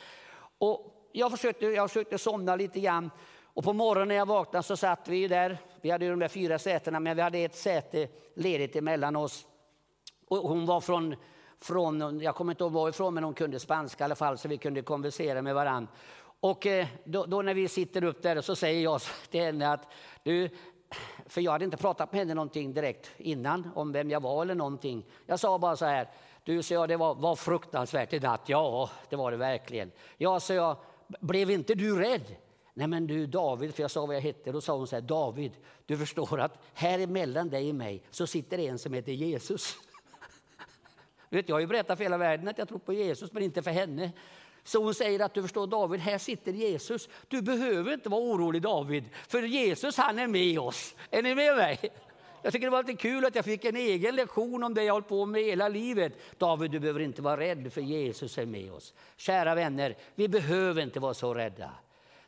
Och 0.58 1.10
jag, 1.12 1.32
försökte, 1.32 1.66
jag 1.66 1.90
försökte 1.90 2.18
somna 2.18 2.56
lite 2.56 2.80
grann 2.80 3.12
och 3.54 3.64
på 3.64 3.74
morgonen 3.74 4.08
när 4.08 4.16
jag 4.16 4.26
vaknade 4.26 4.64
så 4.64 4.78
satt 4.78 5.08
vi 5.08 5.28
där. 5.28 5.58
Vi 5.82 5.90
hade 5.90 6.06
ju 6.06 6.12
de 6.12 6.20
där 6.20 6.28
fyra 6.28 6.60
sätena 6.60 7.00
men 7.00 7.16
vi 7.16 7.22
hade 7.22 7.38
ett 7.38 7.56
säte 7.56 8.08
ledigt 8.36 8.76
emellan 8.76 9.16
oss. 9.16 9.48
Och 10.28 10.38
hon 10.38 10.66
var 10.66 10.82
från, 10.82 11.16
från 11.60 12.20
jag 12.20 12.36
kommer 12.36 12.52
inte 12.52 12.64
ihåg 12.64 12.72
varifrån 12.72 13.14
men 13.14 13.24
hon 13.24 13.34
kunde 13.34 13.60
spanska 13.60 14.04
i 14.04 14.06
alla 14.06 14.16
fall 14.16 14.38
så 14.38 14.48
vi 14.48 14.58
kunde 14.58 14.82
konversera 14.82 15.42
med 15.42 15.56
varandra. 15.56 15.92
Och 16.40 16.68
eh, 16.68 16.88
då, 17.04 17.26
då, 17.26 17.42
när 17.42 17.54
vi 17.54 17.68
sitter 17.68 18.04
upp 18.04 18.22
där 18.22 18.42
så 18.42 18.56
säger 18.56 18.84
jag 18.84 19.02
till 19.30 19.42
henne 19.42 19.74
att 19.74 19.88
du, 20.24 20.50
för 21.26 21.42
jag 21.42 21.52
hade 21.52 21.66
inte 21.66 21.78
pratat 21.78 22.12
med 22.12 22.20
henne 22.20 22.34
någonting 22.34 22.74
direkt 22.74 23.12
innan 23.18 23.70
om 23.76 23.92
vem 23.92 24.12
jag 24.12 24.22
var 24.22 24.42
eller 24.42 24.56
någonting. 24.56 25.06
Jag 25.26 25.40
sa 25.40 25.60
bara 25.60 25.76
så 25.76 25.86
här, 25.86 26.10
du 26.44 26.64
sa 26.64 26.74
jag, 26.74 26.90
det 26.90 26.98
var, 26.98 27.16
var 27.16 27.36
fruktansvärt 27.36 28.14
i 28.14 28.20
natt. 28.20 28.42
Ja, 28.46 28.90
det 29.10 29.16
var 29.16 29.32
det 29.32 29.38
verkligen. 29.38 29.92
Ja, 30.18 30.40
sa 30.40 30.54
jag, 30.54 30.78
blev 31.20 31.52
inte 31.52 31.76
du 31.76 32.00
rädd? 32.00 32.36
Nej 32.74 32.88
men 32.88 33.08
du 33.08 33.28
David, 33.28 33.76
för 33.76 33.84
jag 33.84 33.92
sa 33.92 34.06
vad 34.06 34.16
jag 34.16 34.22
hette, 34.22 34.52
då 34.52 34.62
sa 34.62 34.78
hon 34.78 34.88
så 34.88 34.96
här, 34.96 35.02
David, 35.02 35.52
du 35.86 35.98
förstår 35.98 36.40
att 36.40 36.60
här 36.74 37.00
emellan 37.00 37.50
dig 37.50 37.70
och 37.70 37.76
mig 37.76 38.04
så 38.12 38.28
sitter 38.28 38.58
en 38.60 38.80
som 38.80 38.94
heter 38.94 39.12
Jesus. 39.12 39.76
vet, 41.30 41.50
jag 41.50 41.56
har 41.56 41.60
ju 41.62 41.68
berättat 41.68 41.98
för 41.98 42.06
hela 42.06 42.18
världen 42.18 42.48
att 42.48 42.58
jag 42.58 42.68
tror 42.68 42.80
på 42.80 42.94
Jesus, 42.94 43.32
men 43.32 43.44
inte 43.44 43.62
för 43.62 43.72
henne. 43.72 44.12
Så 44.64 44.84
hon 44.84 44.94
säger 44.94 45.20
att 45.20 45.34
du 45.34 45.42
förstår 45.42 45.68
David, 45.68 46.00
här 46.00 46.18
sitter 46.18 46.54
Jesus. 46.54 47.10
Du 47.28 47.42
behöver 47.42 47.94
inte 47.94 48.10
vara 48.10 48.22
orolig 48.22 48.62
David, 48.62 49.04
för 49.28 49.44
Jesus 49.44 49.98
han 49.98 50.20
är 50.20 50.28
med 50.28 50.60
oss. 50.60 50.96
Är 51.12 51.24
ni 51.24 51.36
med 51.36 51.56
mig? 51.56 51.80
Jag 52.42 52.54
tycker 52.54 52.68
det 52.68 52.72
var 52.72 52.84
lite 52.84 53.02
kul 53.02 53.26
att 53.26 53.36
jag 53.36 53.46
fick 53.46 53.66
en 53.66 53.76
egen 53.76 54.16
lektion 54.16 54.64
om 54.64 54.74
det 54.74 54.84
jag 54.84 54.94
hållit 54.94 55.08
på 55.08 55.26
med 55.26 55.44
hela 55.44 55.70
livet. 55.70 56.14
David, 56.38 56.72
du 56.72 56.80
behöver 56.80 57.00
inte 57.00 57.22
vara 57.22 57.40
rädd 57.40 57.74
för 57.74 57.82
Jesus 57.82 58.38
är 58.38 58.46
med 58.46 58.72
oss. 58.72 58.94
Kära 59.18 59.56
vänner, 59.56 59.96
vi 60.16 60.28
behöver 60.28 60.82
inte 60.82 61.00
vara 61.00 61.14
så 61.14 61.34
rädda. 61.34 61.72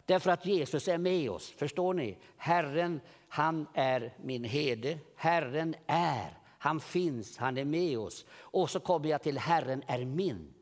Därför 0.05 0.31
att 0.31 0.45
Jesus 0.45 0.87
är 0.87 0.97
med 0.97 1.29
oss. 1.29 1.49
Förstår 1.49 1.93
ni? 1.93 2.17
Herren, 2.37 3.01
han 3.27 3.67
är 3.73 4.13
min 4.23 4.43
herde. 4.43 4.97
Herren 5.15 5.75
är, 5.87 6.37
han 6.57 6.79
finns, 6.79 7.37
han 7.37 7.57
är 7.57 7.65
med 7.65 7.97
oss. 7.97 8.25
Och 8.31 8.69
så 8.69 8.79
kommer 8.79 9.09
jag 9.09 9.21
till 9.21 9.37
Herren 9.37 9.83
är 9.87 10.05
min. 10.05 10.53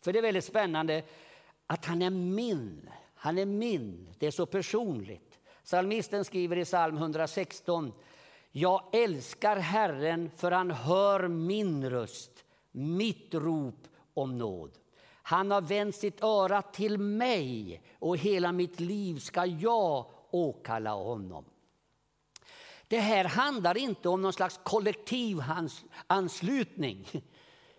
För 0.00 0.12
det 0.12 0.18
är 0.18 0.22
väldigt 0.22 0.44
spännande 0.44 1.02
att 1.66 1.84
han 1.84 2.02
är 2.02 2.10
min. 2.10 2.90
Han 3.14 3.38
är 3.38 3.46
min. 3.46 4.14
Det 4.18 4.26
är 4.26 4.30
så 4.30 4.46
personligt. 4.46 5.38
Psalmisten 5.64 6.24
skriver 6.24 6.56
i 6.56 6.64
psalm 6.64 6.96
116. 6.96 7.92
Jag 8.50 8.82
älskar 8.92 9.56
Herren 9.56 10.30
för 10.30 10.50
han 10.50 10.70
hör 10.70 11.28
min 11.28 11.90
röst, 11.90 12.44
mitt 12.70 13.34
rop 13.34 13.88
om 14.14 14.38
nåd. 14.38 14.78
Han 15.26 15.50
har 15.50 15.60
vänt 15.60 15.96
sitt 15.96 16.22
öra 16.22 16.62
till 16.62 16.98
mig 16.98 17.82
och 17.98 18.16
hela 18.16 18.52
mitt 18.52 18.80
liv 18.80 19.18
ska 19.18 19.46
jag 19.46 20.06
åkalla 20.30 20.90
honom. 20.90 21.44
Det 22.88 22.98
här 22.98 23.24
handlar 23.24 23.76
inte 23.76 24.08
om 24.08 24.22
någon 24.22 24.32
slags 24.32 24.60
kollektivanslutning. 24.62 27.08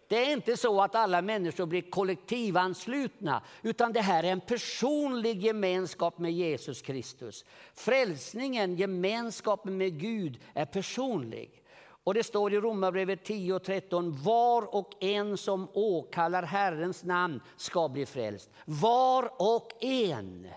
Det 0.07 0.25
är 0.25 0.33
inte 0.33 0.57
så 0.57 0.81
att 0.81 0.95
alla 0.95 1.21
människor 1.21 1.65
blir 1.65 1.81
kollektivanslutna, 1.81 3.43
utan 3.61 3.93
det 3.93 4.01
här 4.01 4.23
är 4.23 4.31
en 4.31 4.41
personlig 4.41 5.43
gemenskap 5.43 6.19
med 6.19 6.31
Jesus 6.31 6.81
Kristus. 6.81 7.45
Frälsningen, 7.73 8.75
gemenskapen 8.75 9.77
med 9.77 9.99
Gud, 9.99 10.39
är 10.53 10.65
personlig. 10.65 11.61
Och 12.05 12.13
det 12.13 12.23
står 12.23 12.53
i 12.53 12.59
Romarbrevet 12.59 13.23
10 13.23 13.53
och 13.53 13.63
13, 13.63 14.23
var 14.23 14.75
och 14.75 15.03
en 15.03 15.37
som 15.37 15.67
åkallar 15.73 16.43
Herrens 16.43 17.03
namn 17.03 17.41
ska 17.57 17.89
bli 17.89 18.05
frälst. 18.05 18.49
Var 18.65 19.31
och 19.37 19.83
en. 19.83 20.47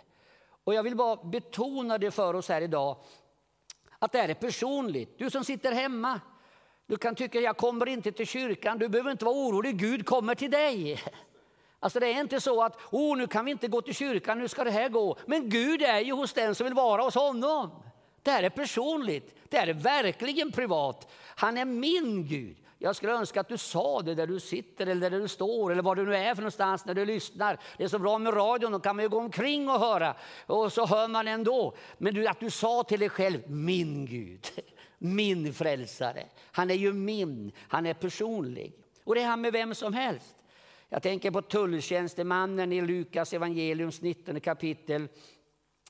Och 0.64 0.74
jag 0.74 0.82
vill 0.82 0.96
bara 0.96 1.16
betona 1.16 1.98
det 1.98 2.10
för 2.10 2.34
oss 2.34 2.48
här 2.48 2.60
idag, 2.60 2.96
att 3.98 4.12
det 4.12 4.18
här 4.18 4.28
är 4.28 4.34
personligt. 4.34 5.18
Du 5.18 5.30
som 5.30 5.44
sitter 5.44 5.72
hemma, 5.72 6.20
du 6.86 6.96
kan 6.96 7.14
tycka 7.14 7.40
jag 7.40 7.56
kommer 7.56 7.88
inte 7.88 8.12
till 8.12 8.26
kyrkan, 8.26 8.78
du 8.78 8.88
behöver 8.88 9.10
inte 9.10 9.24
vara 9.24 9.36
orolig, 9.36 9.78
Gud 9.78 10.06
kommer 10.06 10.34
till 10.34 10.50
dig. 10.50 11.02
Alltså 11.80 12.00
det 12.00 12.06
är 12.06 12.20
inte 12.20 12.40
så 12.40 12.62
att 12.62 12.78
oh, 12.90 13.16
nu 13.16 13.26
kan 13.26 13.44
vi 13.44 13.50
inte 13.50 13.68
gå 13.68 13.82
till 13.82 13.94
kyrkan, 13.94 14.38
nu 14.38 14.48
ska 14.48 14.64
det 14.64 14.70
här 14.70 14.88
gå. 14.88 15.16
Men 15.26 15.48
Gud 15.48 15.82
är 15.82 16.00
ju 16.00 16.12
hos 16.12 16.32
den 16.32 16.54
som 16.54 16.64
vill 16.64 16.74
vara 16.74 17.02
hos 17.02 17.14
honom. 17.14 17.70
Det 18.22 18.30
här 18.30 18.42
är 18.42 18.50
personligt, 18.50 19.34
det 19.48 19.58
här 19.58 19.66
är 19.66 19.74
verkligen 19.74 20.52
privat. 20.52 21.12
Han 21.24 21.58
är 21.58 21.64
min 21.64 22.26
Gud. 22.26 22.56
Jag 22.80 22.96
skulle 22.96 23.12
önska 23.12 23.40
att 23.40 23.48
du 23.48 23.58
sa 23.58 24.02
det 24.02 24.14
där 24.14 24.26
du 24.26 24.40
sitter 24.40 24.86
eller 24.86 25.10
där 25.10 25.20
du 25.20 25.28
står 25.28 25.72
eller 25.72 25.82
var 25.82 25.94
du 25.94 26.06
nu 26.06 26.16
är 26.16 26.34
för 26.34 26.42
någonstans 26.42 26.84
när 26.84 26.94
du 26.94 27.04
lyssnar. 27.04 27.58
Det 27.76 27.84
är 27.84 27.88
så 27.88 27.98
bra 27.98 28.18
med 28.18 28.36
radion, 28.36 28.72
då 28.72 28.80
kan 28.80 28.96
man 28.96 29.02
ju 29.02 29.08
gå 29.08 29.18
omkring 29.18 29.68
och 29.68 29.80
höra 29.80 30.14
och 30.46 30.72
så 30.72 30.86
hör 30.86 31.08
man 31.08 31.28
ändå. 31.28 31.76
Men 31.98 32.14
du, 32.14 32.26
att 32.26 32.40
du 32.40 32.50
sa 32.50 32.82
till 32.82 33.00
dig 33.00 33.08
själv, 33.08 33.50
min 33.50 34.06
Gud, 34.06 34.46
min 34.98 35.54
frälsare. 35.54 36.26
Han 36.52 36.70
är 36.70 36.74
ju 36.74 36.92
min, 36.92 37.52
han 37.68 37.86
är 37.86 37.94
personlig. 37.94 38.72
Och 39.04 39.14
det 39.14 39.20
är 39.20 39.26
han 39.26 39.40
med 39.40 39.52
vem 39.52 39.74
som 39.74 39.94
helst. 39.94 40.36
Jag 40.88 41.02
tänker 41.02 41.30
på 41.30 41.42
tulltjänstemannen 41.42 42.72
i 42.72 42.80
Lukas 42.80 43.32
evangeliums 43.32 44.02
19 44.02 44.40
kapitel. 44.40 45.08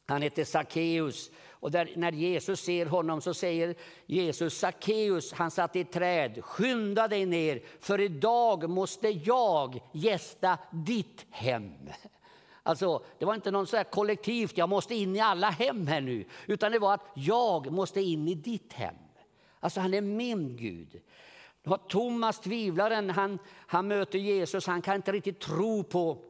Han 0.07 0.23
heter 0.23 0.45
Sackeus 0.45 1.31
och 1.61 1.71
där, 1.71 1.93
när 1.97 2.13
Jesus 2.13 2.61
ser 2.61 2.87
honom 2.87 3.21
så 3.21 3.35
säger 3.35 3.75
Jesus, 4.07 4.59
Sackeus, 4.59 5.33
han 5.33 5.51
satt 5.51 5.77
i 5.77 5.81
ett 5.81 5.93
träd, 5.93 6.45
skynda 6.45 7.09
dig 7.09 7.27
ner, 7.27 7.63
för 7.81 8.01
idag 8.01 8.71
måste 8.71 9.09
jag 9.09 9.81
gästa 9.93 10.59
ditt 10.71 11.27
hem. 11.31 11.73
Alltså, 12.63 13.03
det 13.19 13.25
var 13.25 13.35
inte 13.35 13.51
någon 13.51 13.67
så 13.67 13.85
kollektivt, 13.85 14.59
jag 14.59 14.69
måste 14.69 14.95
in 14.95 15.17
i 15.17 15.21
alla 15.21 15.51
hem 15.51 15.87
här 15.87 16.01
nu, 16.01 16.25
utan 16.47 16.73
det 16.73 16.79
var 16.79 16.95
att 16.95 17.07
jag 17.15 17.73
måste 17.73 18.01
in 18.01 18.29
i 18.29 18.35
ditt 18.35 18.73
hem. 18.73 18.95
Alltså 19.61 19.81
han 19.81 19.95
är 19.95 20.01
min 20.01 20.57
Gud. 20.57 21.01
Thomas 21.89 22.41
tvivlaren, 22.41 23.11
han, 23.11 23.39
han 23.67 23.89
möter 23.89 24.19
Jesus, 24.19 24.67
han 24.67 24.83
kan 24.83 24.97
inte 24.97 25.13
riktigt 25.13 25.41
tro 25.41 25.85
på 25.85 26.28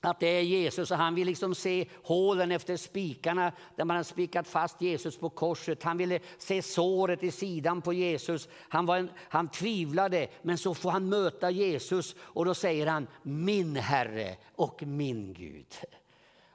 att 0.00 0.20
det 0.20 0.26
är 0.26 0.42
Jesus 0.42 0.90
och 0.90 0.96
han 0.96 1.14
vill 1.14 1.26
liksom 1.26 1.54
se 1.54 1.88
hålen 2.02 2.52
efter 2.52 2.76
spikarna 2.76 3.52
där 3.76 3.84
man 3.84 3.96
har 3.96 4.04
spikat 4.04 4.48
fast 4.48 4.82
Jesus 4.82 5.18
på 5.18 5.30
korset. 5.30 5.82
Han 5.82 5.96
ville 5.96 6.20
se 6.38 6.62
såret 6.62 7.22
i 7.22 7.30
sidan 7.30 7.82
på 7.82 7.92
Jesus. 7.92 8.48
Han, 8.68 8.86
var 8.86 8.96
en, 8.96 9.10
han 9.28 9.48
tvivlade, 9.48 10.28
men 10.42 10.58
så 10.58 10.74
får 10.74 10.90
han 10.90 11.08
möta 11.08 11.50
Jesus 11.50 12.14
och 12.20 12.44
då 12.44 12.54
säger 12.54 12.86
han 12.86 13.06
min 13.22 13.76
Herre 13.76 14.36
och 14.54 14.82
min 14.82 15.32
Gud. 15.32 15.74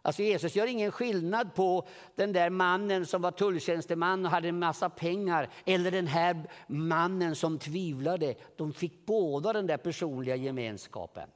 Alltså 0.04 0.22
Jesus 0.22 0.56
gör 0.56 0.68
ingen 0.68 0.92
skillnad 0.92 1.56
på 1.56 1.88
den 2.16 2.34
där 2.34 2.50
mannen 2.50 3.06
som 3.06 3.22
var 3.22 3.32
tulltjänsteman 3.32 4.26
och 4.26 4.32
hade 4.32 4.50
en 4.50 4.60
massa 4.60 4.90
pengar 4.90 5.50
eller 5.66 5.92
den 5.92 6.08
här 6.08 6.44
mannen 6.68 7.36
som 7.36 7.60
tvivlade. 7.60 8.36
De 8.56 8.74
fick 8.74 9.06
båda 9.06 9.54
den 9.54 9.68
där 9.68 9.78
personliga 9.78 10.36
gemenskapen. 10.36 11.30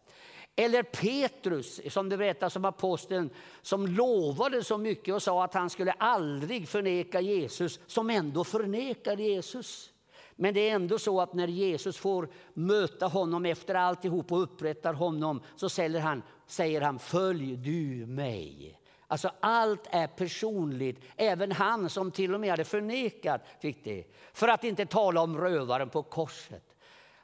Eller 0.56 0.84
Petrus, 0.84 1.82
som 1.94 2.10
det 2.10 2.18
berättas 2.18 2.56
om 2.56 2.65
aposteln, 2.65 3.30
som 3.62 3.88
lovade 3.88 4.63
så 4.63 4.78
mycket 4.78 5.13
och 5.13 5.24
sa 5.24 5.44
att 5.44 5.54
han 5.54 5.70
skulle 5.70 5.91
aldrig 5.91 6.68
förneka 6.68 7.22
Jesus, 7.22 7.80
som 7.88 8.10
ändå 8.10 8.44
förnekar 8.44 9.18
Jesus. 9.18 9.91
Men 10.36 10.54
det 10.54 10.70
är 10.70 10.76
ändå 10.76 11.00
så 11.00 11.22
att 11.22 11.34
när 11.34 11.48
Jesus 11.48 11.98
får 11.98 12.30
möta 12.54 13.08
honom 13.08 13.46
efter 13.46 13.76
alltihop 13.76 14.32
och 14.32 14.44
upprättar 14.44 14.94
honom 14.94 15.41
så 15.56 15.70
säger 15.70 16.00
han, 16.00 16.24
säger 16.48 16.82
han 16.82 17.00
följ 17.00 17.56
du 17.56 18.06
mig. 18.06 18.80
Alltså 19.08 19.32
allt 19.39 19.88
är 19.91 20.08
personligt. 20.08 21.02
Även 21.15 21.52
han 21.52 21.89
som 21.89 22.12
till 22.12 22.34
och 22.34 22.39
med 22.39 22.50
hade 22.50 22.63
förnekat 22.63 23.41
fick 23.62 23.84
det. 23.84 24.04
För 24.34 24.48
att 24.48 24.63
inte 24.63 24.86
tala 24.86 25.22
om 25.22 25.38
rövaren 25.38 25.89
på 25.89 26.04
korset. 26.04 26.74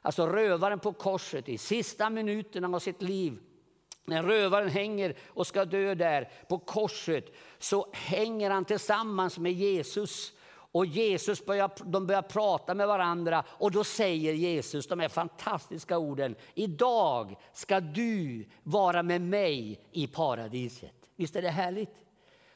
Alltså 0.02 0.26
rövaren 0.26 0.78
på 0.78 0.92
korset 0.92 1.48
i 1.48 1.58
sista 1.58 2.10
minuterna 2.10 2.76
av 2.76 2.78
sitt 2.78 3.02
liv. 3.02 3.38
När 4.04 4.22
rövaren 4.22 4.68
hänger 4.68 5.16
och 5.28 5.46
ska 5.46 5.64
dö 5.64 5.94
där 5.94 6.30
på 6.48 6.58
korset 6.58 7.24
så 7.58 7.86
hänger 7.92 8.50
han 8.50 8.64
tillsammans 8.64 9.38
med 9.38 9.52
Jesus. 9.52 10.32
Och 10.74 10.86
Jesus 10.86 11.44
börjar, 11.44 11.70
de 11.84 12.06
börjar 12.06 12.22
prata 12.22 12.74
med 12.74 12.86
varandra 12.86 13.44
och 13.48 13.70
då 13.70 13.84
säger 13.84 14.32
Jesus 14.32 14.86
de 14.86 15.00
här 15.00 15.08
fantastiska 15.08 15.98
orden. 15.98 16.34
Idag 16.54 17.36
ska 17.52 17.80
du 17.80 18.48
vara 18.62 19.02
med 19.02 19.20
mig 19.20 19.80
i 19.92 20.06
paradiset. 20.06 20.94
Visst 21.16 21.36
är 21.36 21.42
det 21.42 21.50
härligt? 21.50 21.94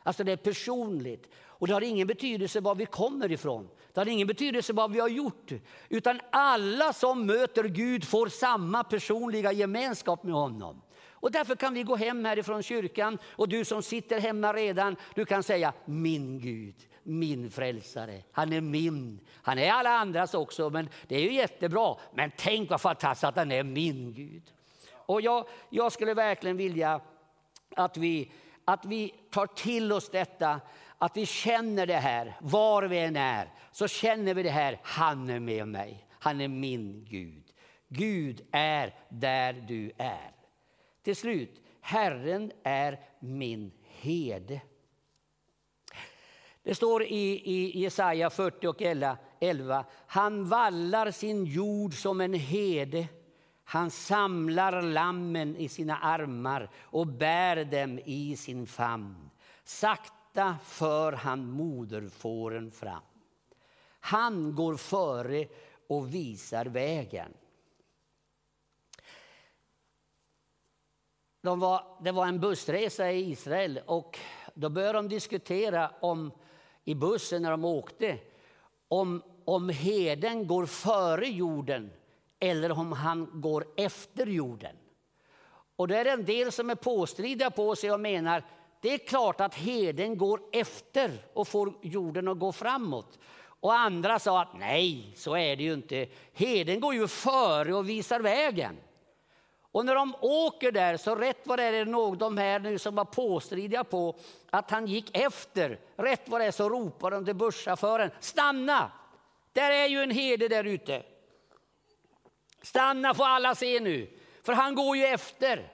Alltså 0.06 0.24
det 0.24 0.32
är 0.32 0.36
personligt 0.36 1.28
och 1.36 1.66
det 1.66 1.72
har 1.72 1.80
ingen 1.80 2.06
betydelse 2.06 2.60
var 2.60 2.74
vi 2.74 2.86
kommer 2.86 3.32
ifrån. 3.32 3.68
Det 3.92 4.00
har 4.00 4.08
ingen 4.08 4.26
betydelse 4.26 4.72
vad 4.72 4.92
vi 4.92 5.00
har 5.00 5.08
gjort, 5.08 5.52
utan 5.88 6.20
alla 6.30 6.92
som 6.92 7.26
möter 7.26 7.64
Gud 7.64 8.04
får 8.04 8.28
samma 8.28 8.84
personliga 8.84 9.52
gemenskap 9.52 10.22
med 10.22 10.34
honom. 10.34 10.82
Och 11.10 11.32
därför 11.32 11.56
kan 11.56 11.74
vi 11.74 11.82
gå 11.82 11.96
hem 11.96 12.24
härifrån 12.24 12.62
kyrkan 12.62 13.18
och 13.26 13.48
du 13.48 13.64
som 13.64 13.82
sitter 13.82 14.20
hemma 14.20 14.52
redan, 14.52 14.96
du 15.14 15.24
kan 15.24 15.42
säga 15.42 15.72
min 15.84 16.40
Gud, 16.40 16.74
min 17.02 17.50
frälsare. 17.50 18.22
Han 18.32 18.52
är 18.52 18.60
min. 18.60 19.20
Han 19.42 19.58
är 19.58 19.72
alla 19.72 19.90
andras 19.90 20.34
också, 20.34 20.70
men 20.70 20.88
det 21.08 21.16
är 21.16 21.20
ju 21.20 21.32
jättebra. 21.32 21.96
Men 22.14 22.30
tänk 22.36 22.70
vad 22.70 22.80
fantastiskt 22.80 23.24
att 23.24 23.36
han 23.36 23.52
är 23.52 23.62
min 23.62 24.12
Gud. 24.12 24.42
Och 24.92 25.20
jag, 25.20 25.46
jag 25.70 25.92
skulle 25.92 26.14
verkligen 26.14 26.56
vilja 26.56 27.00
att 27.76 27.96
vi, 27.96 28.30
att 28.66 28.84
vi 28.84 29.14
tar 29.30 29.46
till 29.46 29.92
oss 29.92 30.10
detta 30.10 30.60
att 30.98 31.16
vi 31.16 31.26
känner 31.26 31.86
det 31.86 31.96
här, 31.96 32.36
var 32.40 32.82
vi 32.82 32.98
än 32.98 33.16
är, 33.16 33.52
så 33.72 33.88
känner 33.88 34.34
vi 34.34 34.42
det 34.42 34.50
här, 34.50 34.80
han 34.82 35.30
är 35.30 35.40
med 35.40 35.68
mig, 35.68 36.06
han 36.10 36.40
är 36.40 36.48
min 36.48 37.04
Gud. 37.04 37.44
Gud 37.88 38.46
är 38.52 38.94
där 39.08 39.52
du 39.52 39.92
är. 39.98 40.32
Till 41.02 41.16
slut, 41.16 41.62
Herren 41.80 42.52
är 42.62 43.00
min 43.20 43.72
herde. 44.00 44.60
Det 46.62 46.74
står 46.74 47.02
i, 47.02 47.42
i 47.44 47.80
Jesaja 47.80 48.30
40 48.30 48.66
och 48.66 48.82
11. 49.40 49.84
Han 50.06 50.48
vallar 50.48 51.10
sin 51.10 51.44
jord 51.44 51.94
som 51.94 52.20
en 52.20 52.34
herde. 52.34 53.06
Han 53.68 53.90
samlar 53.90 54.82
lammen 54.82 55.56
i 55.56 55.68
sina 55.68 55.96
armar 55.96 56.70
och 56.82 57.06
bär 57.06 57.64
dem 57.64 58.00
i 58.04 58.36
sin 58.36 58.66
famn. 58.66 59.30
Sakta 59.64 60.56
för 60.64 61.12
han 61.12 61.50
moderfåren 61.50 62.70
fram. 62.70 63.02
Han 64.00 64.54
går 64.54 64.76
före 64.76 65.46
och 65.86 66.14
visar 66.14 66.66
vägen. 66.66 67.32
De 71.40 71.60
var, 71.60 71.98
det 72.00 72.12
var 72.12 72.26
en 72.26 72.40
bussresa 72.40 73.12
i 73.12 73.30
Israel 73.30 73.80
och 73.86 74.18
då 74.54 74.68
började 74.68 74.98
de 74.98 75.08
diskutera 75.08 75.90
om, 76.00 76.30
i 76.84 76.94
bussen 76.94 77.42
när 77.42 77.50
de 77.50 77.64
åkte 77.64 78.18
om, 78.88 79.22
om 79.44 79.68
heden 79.68 80.46
går 80.46 80.66
före 80.66 81.26
jorden 81.26 81.90
eller 82.40 82.72
om 82.72 82.92
han 82.92 83.30
går 83.40 83.66
efter 83.76 84.26
jorden. 84.26 84.76
Och 85.76 85.88
det 85.88 85.98
är 85.98 86.04
en 86.04 86.24
del 86.24 86.52
som 86.52 86.70
är 86.70 86.74
påstridiga 86.74 87.50
på 87.50 87.76
sig 87.76 87.92
och 87.92 88.00
menar 88.00 88.42
det 88.80 88.94
är 88.94 88.98
klart 88.98 89.40
att 89.40 89.54
heden 89.54 90.18
går 90.18 90.40
efter 90.52 91.10
och 91.32 91.48
får 91.48 91.72
jorden 91.82 92.28
att 92.28 92.38
gå 92.38 92.52
framåt. 92.52 93.18
Och 93.60 93.74
andra 93.74 94.18
sa 94.18 94.42
att 94.42 94.58
nej, 94.58 95.12
så 95.16 95.36
är 95.36 95.56
det 95.56 95.62
ju 95.62 95.74
inte. 95.74 96.06
Heden 96.32 96.80
går 96.80 96.94
ju 96.94 97.08
före 97.08 97.74
och 97.74 97.88
visar 97.88 98.20
vägen. 98.20 98.76
Och 99.72 99.84
när 99.86 99.94
de 99.94 100.14
åker 100.20 100.72
där 100.72 100.96
så 100.96 101.14
rätt 101.14 101.40
vad 101.44 101.58
det 101.58 101.62
är 101.62 101.72
det 101.72 101.84
nog 101.84 102.18
de 102.18 102.38
här 102.38 102.58
nu 102.58 102.78
som 102.78 102.94
var 102.94 103.04
påstridiga 103.04 103.84
på 103.84 104.14
att 104.50 104.70
han 104.70 104.86
gick 104.86 105.16
efter. 105.16 105.80
Rätt 105.96 106.28
vad 106.28 106.40
det 106.40 106.44
är 106.44 106.50
så 106.50 106.68
ropar 106.68 107.10
de 107.10 107.24
till 107.24 107.34
busschauffören, 107.34 108.10
stanna! 108.20 108.90
Där 109.52 109.70
är 109.70 109.86
ju 109.86 110.02
en 110.02 110.10
herde 110.10 110.48
där 110.48 110.64
ute. 110.64 111.02
Stanna 112.66 113.14
får 113.14 113.24
alla 113.24 113.54
se 113.54 113.80
nu, 113.80 114.10
för 114.42 114.52
han 114.52 114.74
går 114.74 114.96
ju 114.96 115.04
efter. 115.04 115.72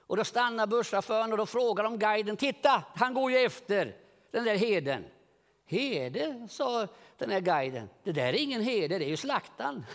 Och 0.00 0.16
då 0.16 0.24
stannar 0.24 0.66
busschauffören 0.66 1.32
och 1.32 1.38
då 1.38 1.46
frågar 1.46 1.84
de 1.84 1.98
guiden, 1.98 2.36
titta, 2.36 2.84
han 2.94 3.14
går 3.14 3.30
ju 3.30 3.38
efter 3.38 3.96
den 4.30 4.44
där 4.44 4.56
heden. 4.56 5.04
Herde, 5.66 6.48
sa 6.50 6.88
den 7.18 7.30
här 7.30 7.40
guiden, 7.40 7.88
det 8.02 8.12
där 8.12 8.28
är 8.28 8.34
ingen 8.34 8.62
herde, 8.62 8.98
det 8.98 9.04
är 9.04 9.08
ju 9.08 9.16
slaktaren. 9.16 9.86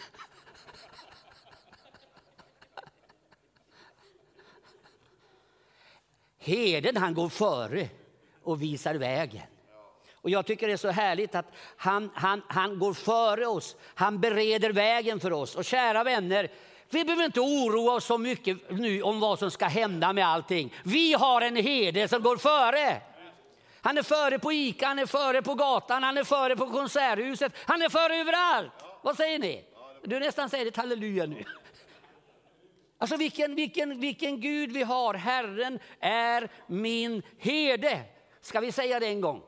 Herden 6.37 6.97
han 6.97 7.13
går 7.13 7.29
före 7.29 7.89
och 8.43 8.61
visar 8.61 8.95
vägen. 8.95 9.52
Och 10.23 10.29
jag 10.29 10.45
tycker 10.45 10.67
det 10.67 10.73
är 10.73 10.77
så 10.77 10.89
härligt 10.89 11.35
att 11.35 11.51
han, 11.77 12.09
han, 12.13 12.41
han 12.47 12.79
går 12.79 12.93
före 12.93 13.47
oss, 13.47 13.75
han 13.95 14.19
bereder 14.19 14.69
vägen 14.69 15.19
för 15.19 15.33
oss. 15.33 15.55
Och 15.55 15.65
kära 15.65 16.03
vänner, 16.03 16.51
vi 16.89 17.03
behöver 17.03 17.25
inte 17.25 17.39
oroa 17.39 17.93
oss 17.93 18.05
så 18.05 18.17
mycket 18.17 18.57
nu 18.69 19.01
om 19.01 19.19
vad 19.19 19.39
som 19.39 19.51
ska 19.51 19.65
hända 19.65 20.13
med 20.13 20.27
allting. 20.27 20.73
Vi 20.83 21.13
har 21.13 21.41
en 21.41 21.55
herde 21.55 22.07
som 22.07 22.21
går 22.21 22.37
före. 22.37 23.01
Han 23.81 23.97
är 23.97 24.03
före 24.03 24.39
på 24.39 24.53
Ica, 24.53 24.87
han 24.87 24.99
är 24.99 25.05
före 25.05 25.41
på 25.41 25.55
gatan, 25.55 26.03
han 26.03 26.17
är 26.17 26.23
före 26.23 26.55
på 26.55 26.69
konserthuset, 26.69 27.53
han 27.65 27.81
är 27.81 27.89
före 27.89 28.15
överallt. 28.15 28.71
Vad 29.01 29.17
säger 29.17 29.39
ni? 29.39 29.63
Du 30.03 30.19
nästan 30.19 30.49
säger 30.49 30.65
ett 30.65 30.77
halleluja 30.77 31.25
nu. 31.25 31.43
Alltså 32.97 33.17
vilken, 33.17 33.55
vilken, 33.55 33.99
vilken 33.99 34.41
Gud 34.41 34.71
vi 34.71 34.83
har. 34.83 35.13
Herren 35.13 35.79
är 35.99 36.49
min 36.67 37.23
herde. 37.39 38.01
Ska 38.41 38.59
vi 38.59 38.71
säga 38.71 38.99
det 38.99 39.07
en 39.07 39.21
gång? 39.21 39.41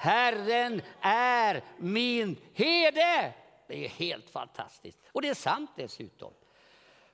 Herren 0.00 0.82
är 1.00 1.64
min 1.78 2.36
herde. 2.54 3.34
Det 3.68 3.84
är 3.84 3.88
helt 3.88 4.30
fantastiskt. 4.30 4.98
Och 5.12 5.22
det 5.22 5.28
är 5.28 5.34
sant 5.34 5.70
dessutom. 5.76 6.32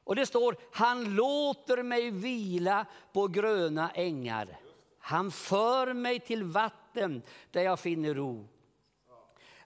Och 0.04 0.16
det 0.16 0.26
står, 0.26 0.56
han 0.72 1.14
låter 1.14 1.82
mig 1.82 2.10
vila 2.10 2.86
på 3.12 3.28
gröna 3.28 3.90
ängar. 3.90 4.58
Han 4.98 5.30
för 5.30 5.94
mig 5.94 6.20
till 6.20 6.44
vatten 6.44 7.22
där 7.50 7.62
jag 7.62 7.80
finner 7.80 8.14
ro. 8.14 8.48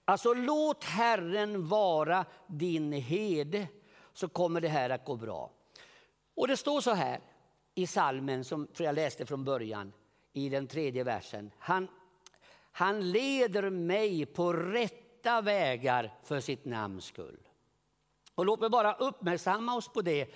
Alltså 0.04 0.34
låt 0.34 0.84
Herren 0.84 1.68
vara 1.68 2.24
din 2.46 2.92
herde 2.92 3.66
så 4.12 4.28
kommer 4.28 4.60
det 4.60 4.68
här 4.68 4.90
att 4.90 5.04
gå 5.04 5.16
bra. 5.16 5.50
Och 6.34 6.48
det 6.48 6.56
står 6.56 6.80
så 6.80 6.94
här 6.94 7.20
i 7.74 7.86
salmen 7.86 8.44
som 8.44 8.68
jag 8.76 8.94
läste 8.94 9.26
från 9.26 9.44
början 9.44 9.92
i 10.32 10.48
den 10.48 10.66
tredje 10.66 11.04
versen. 11.04 11.50
Han, 11.58 11.88
han 12.80 13.10
leder 13.10 13.70
mig 13.70 14.26
på 14.26 14.52
rätta 14.52 15.40
vägar 15.40 16.14
för 16.22 16.40
sitt 16.40 16.64
namns 16.64 17.04
skull. 17.04 17.38
Och 18.34 18.46
låt 18.46 18.60
mig 18.60 18.70
bara 18.70 18.94
uppmärksamma 18.94 19.76
oss 19.76 19.88
på 19.88 20.02
det 20.02 20.34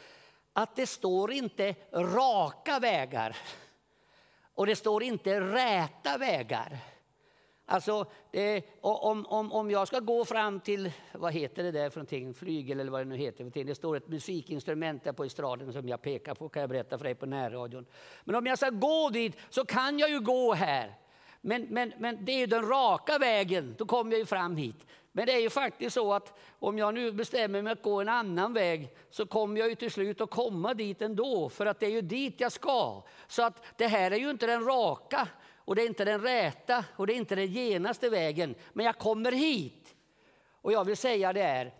att 0.53 0.77
det 0.77 0.87
står 0.87 1.33
inte 1.33 1.75
raka 1.93 2.79
vägar 2.79 3.37
och 4.55 4.67
det 4.67 4.77
står 4.77 5.03
inte 5.03 5.41
räta 5.41 6.19
vägar. 6.19 6.79
Alltså, 7.67 8.07
det, 8.31 8.65
om, 8.81 9.27
om, 9.27 9.53
om 9.53 9.71
jag 9.71 9.89
ska 9.89 10.01
gå 10.01 10.25
fram 10.25 10.61
till, 10.61 10.93
vad 11.13 11.33
heter 11.33 11.63
det 11.63 11.73
där 11.73 11.91
för 11.91 11.99
någonting, 11.99 12.35
flygel 12.35 12.81
eller 12.81 12.91
vad 12.91 13.01
det 13.01 13.05
nu 13.05 13.17
heter. 13.17 13.65
Det 13.65 13.75
står 13.75 13.97
ett 13.97 14.09
musikinstrument 14.09 15.05
där 15.05 15.13
på 15.13 15.25
estraden 15.25 15.73
som 15.73 15.89
jag 15.89 16.03
pekar 16.03 16.35
på, 16.35 16.49
kan 16.49 16.61
jag 16.61 16.71
berätta 16.71 16.99
för 16.99 17.05
dig 17.05 17.15
på 17.15 17.27
närradion. 17.27 17.87
Men 18.25 18.35
om 18.35 18.47
jag 18.47 18.59
ska 18.59 18.71
gå 18.71 19.11
dit 19.11 19.37
så 19.51 19.65
kan 19.65 19.99
jag 19.99 20.11
ju 20.11 20.21
gå 20.21 20.55
här. 20.55 21.04
Men, 21.47 21.67
men, 21.71 21.93
men 21.99 22.25
det 22.25 22.33
är 22.33 22.39
ju 22.39 22.47
den 22.47 22.69
raka 22.69 23.19
vägen, 23.19 23.75
då 23.79 23.87
kommer 23.87 24.13
jag 24.13 24.19
ju 24.19 24.27
fram 24.27 24.57
hit. 24.57 24.87
Men 25.13 25.27
det 25.27 25.33
är 25.33 25.41
ju 25.41 25.51
faktiskt 25.51 25.95
så 25.95 26.13
att 26.13 26.39
om 26.59 26.79
jag 26.79 26.95
nu 26.95 27.13
bestämmer 27.13 27.63
mig 27.63 27.73
att 27.73 27.83
gå 27.83 28.01
en 28.01 28.09
annan 28.09 28.53
väg 28.53 28.89
så 29.11 29.27
kommer 29.27 29.61
jag 29.61 29.69
ju 29.69 29.75
till 29.75 29.91
slut 29.91 30.21
att 30.21 30.31
komma 30.31 30.75
dit 30.75 31.03
ändå, 31.03 31.49
för 31.49 31.67
att 31.67 31.81
det 31.81 31.87
är 31.87 31.91
ju 31.91 32.01
dit 32.01 32.41
jag 32.41 32.53
ska. 32.53 33.03
Så 33.27 33.43
att 33.43 33.65
det 33.77 33.87
här 33.87 34.11
är 34.11 34.17
ju 34.17 34.31
inte 34.31 34.47
den 34.47 34.65
raka 34.65 35.29
och 35.57 35.77
det 35.77 35.83
är 35.83 35.87
inte 35.87 36.05
den 36.05 36.23
räta 36.23 36.85
och 36.97 37.07
det 37.07 37.13
är 37.13 37.17
inte 37.17 37.35
den 37.35 37.49
genaste 37.49 38.09
vägen, 38.09 38.55
men 38.73 38.87
jag 38.87 38.99
kommer 38.99 39.33
hit. 39.33 39.95
Och 40.51 40.73
jag 40.73 40.85
vill 40.85 40.97
säga 40.97 41.33
det 41.33 41.43
är, 41.43 41.75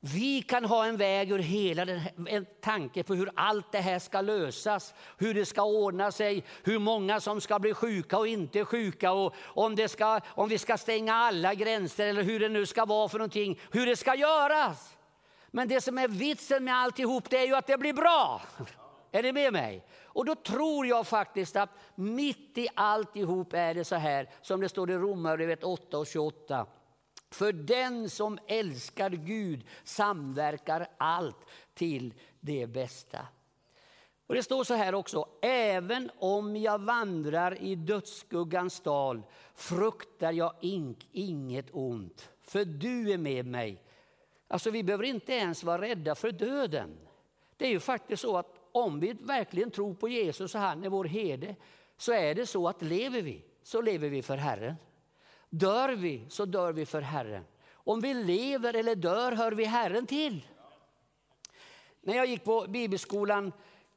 vi 0.00 0.42
kan 0.42 0.64
ha 0.64 0.86
en 0.86 0.96
väg 0.96 1.30
ur 1.30 1.38
hela 1.38 1.84
den 1.84 1.98
här, 1.98 2.12
en 2.28 2.46
tanke 2.60 3.02
på 3.02 3.14
hur 3.14 3.30
allt 3.34 3.72
det 3.72 3.78
här 3.78 3.98
ska 3.98 4.20
lösas, 4.20 4.94
hur 5.18 5.34
det 5.34 5.46
ska 5.46 5.62
ordna 5.62 6.12
sig, 6.12 6.44
hur 6.64 6.78
många 6.78 7.20
som 7.20 7.40
ska 7.40 7.58
bli 7.58 7.74
sjuka 7.74 8.18
och 8.18 8.26
inte 8.26 8.64
sjuka 8.64 9.12
och 9.12 9.34
om, 9.44 9.76
det 9.76 9.88
ska, 9.88 10.20
om 10.28 10.48
vi 10.48 10.58
ska 10.58 10.78
stänga 10.78 11.14
alla 11.14 11.54
gränser 11.54 12.06
eller 12.06 12.22
hur 12.22 12.40
det 12.40 12.48
nu 12.48 12.66
ska 12.66 12.84
vara 12.84 13.08
för 13.08 13.18
någonting, 13.18 13.60
hur 13.70 13.86
det 13.86 13.96
ska 13.96 14.14
göras. 14.14 14.96
Men 15.50 15.68
det 15.68 15.80
som 15.80 15.98
är 15.98 16.08
vitsen 16.08 16.64
med 16.64 16.74
alltihop 16.74 17.30
det 17.30 17.38
är 17.38 17.46
ju 17.46 17.54
att 17.54 17.66
det 17.66 17.78
blir 17.78 17.92
bra. 17.92 18.42
Är 19.12 19.22
ni 19.22 19.32
med 19.32 19.52
mig? 19.52 19.86
Och 20.04 20.24
då 20.24 20.34
tror 20.34 20.86
jag 20.86 21.06
faktiskt 21.06 21.56
att 21.56 21.70
mitt 21.94 22.58
i 22.58 22.68
alltihop 22.74 23.54
är 23.54 23.74
det 23.74 23.84
så 23.84 23.96
här 23.96 24.30
som 24.42 24.60
det 24.60 24.68
står 24.68 24.90
i 24.90 24.94
Romarbrevet 24.94 25.64
8 25.64 25.98
och 25.98 26.06
28. 26.06 26.66
För 27.30 27.52
den 27.52 28.10
som 28.10 28.38
älskar 28.46 29.10
Gud 29.10 29.64
samverkar 29.84 30.86
allt 30.96 31.46
till 31.74 32.14
det 32.40 32.66
bästa. 32.66 33.26
Och 34.26 34.34
Det 34.34 34.42
står 34.42 34.64
så 34.64 34.74
här 34.74 34.94
också, 34.94 35.28
även 35.42 36.10
om 36.18 36.56
jag 36.56 36.78
vandrar 36.78 37.62
i 37.62 37.74
dödsskuggans 37.74 38.80
dal 38.80 39.22
fruktar 39.54 40.32
jag 40.32 40.52
inget 41.12 41.66
ont, 41.72 42.30
för 42.42 42.64
du 42.64 43.12
är 43.12 43.18
med 43.18 43.46
mig. 43.46 43.82
Alltså 44.48 44.70
vi 44.70 44.82
behöver 44.82 45.04
inte 45.04 45.32
ens 45.32 45.64
vara 45.64 45.82
rädda 45.82 46.14
för 46.14 46.32
döden. 46.32 46.98
Det 47.56 47.66
är 47.66 47.70
ju 47.70 47.80
faktiskt 47.80 48.22
så 48.22 48.36
att 48.36 48.54
om 48.72 49.00
vi 49.00 49.12
verkligen 49.12 49.70
tror 49.70 49.94
på 49.94 50.08
Jesus 50.08 50.54
och 50.54 50.60
han 50.60 50.84
är 50.84 50.88
vår 50.88 51.04
herde, 51.04 51.56
så 51.96 52.12
är 52.12 52.34
det 52.34 52.46
så 52.46 52.68
att 52.68 52.82
lever 52.82 53.22
vi, 53.22 53.44
så 53.62 53.80
lever 53.80 54.08
vi 54.08 54.22
för 54.22 54.36
Herren. 54.36 54.74
Dör 55.50 55.88
vi, 55.88 56.26
så 56.28 56.44
dör 56.44 56.72
vi 56.72 56.86
för 56.86 57.00
Herren. 57.00 57.44
Om 57.72 58.00
vi 58.00 58.14
lever 58.14 58.74
eller 58.74 58.94
dör 58.94 59.32
hör 59.32 59.52
vi 59.52 59.64
Herren 59.64 60.06
till. 60.06 60.46
När 62.00 62.14
jag 62.14 62.26
gick 62.26 62.44
på 62.44 62.66
bibelskolan, 62.68 63.52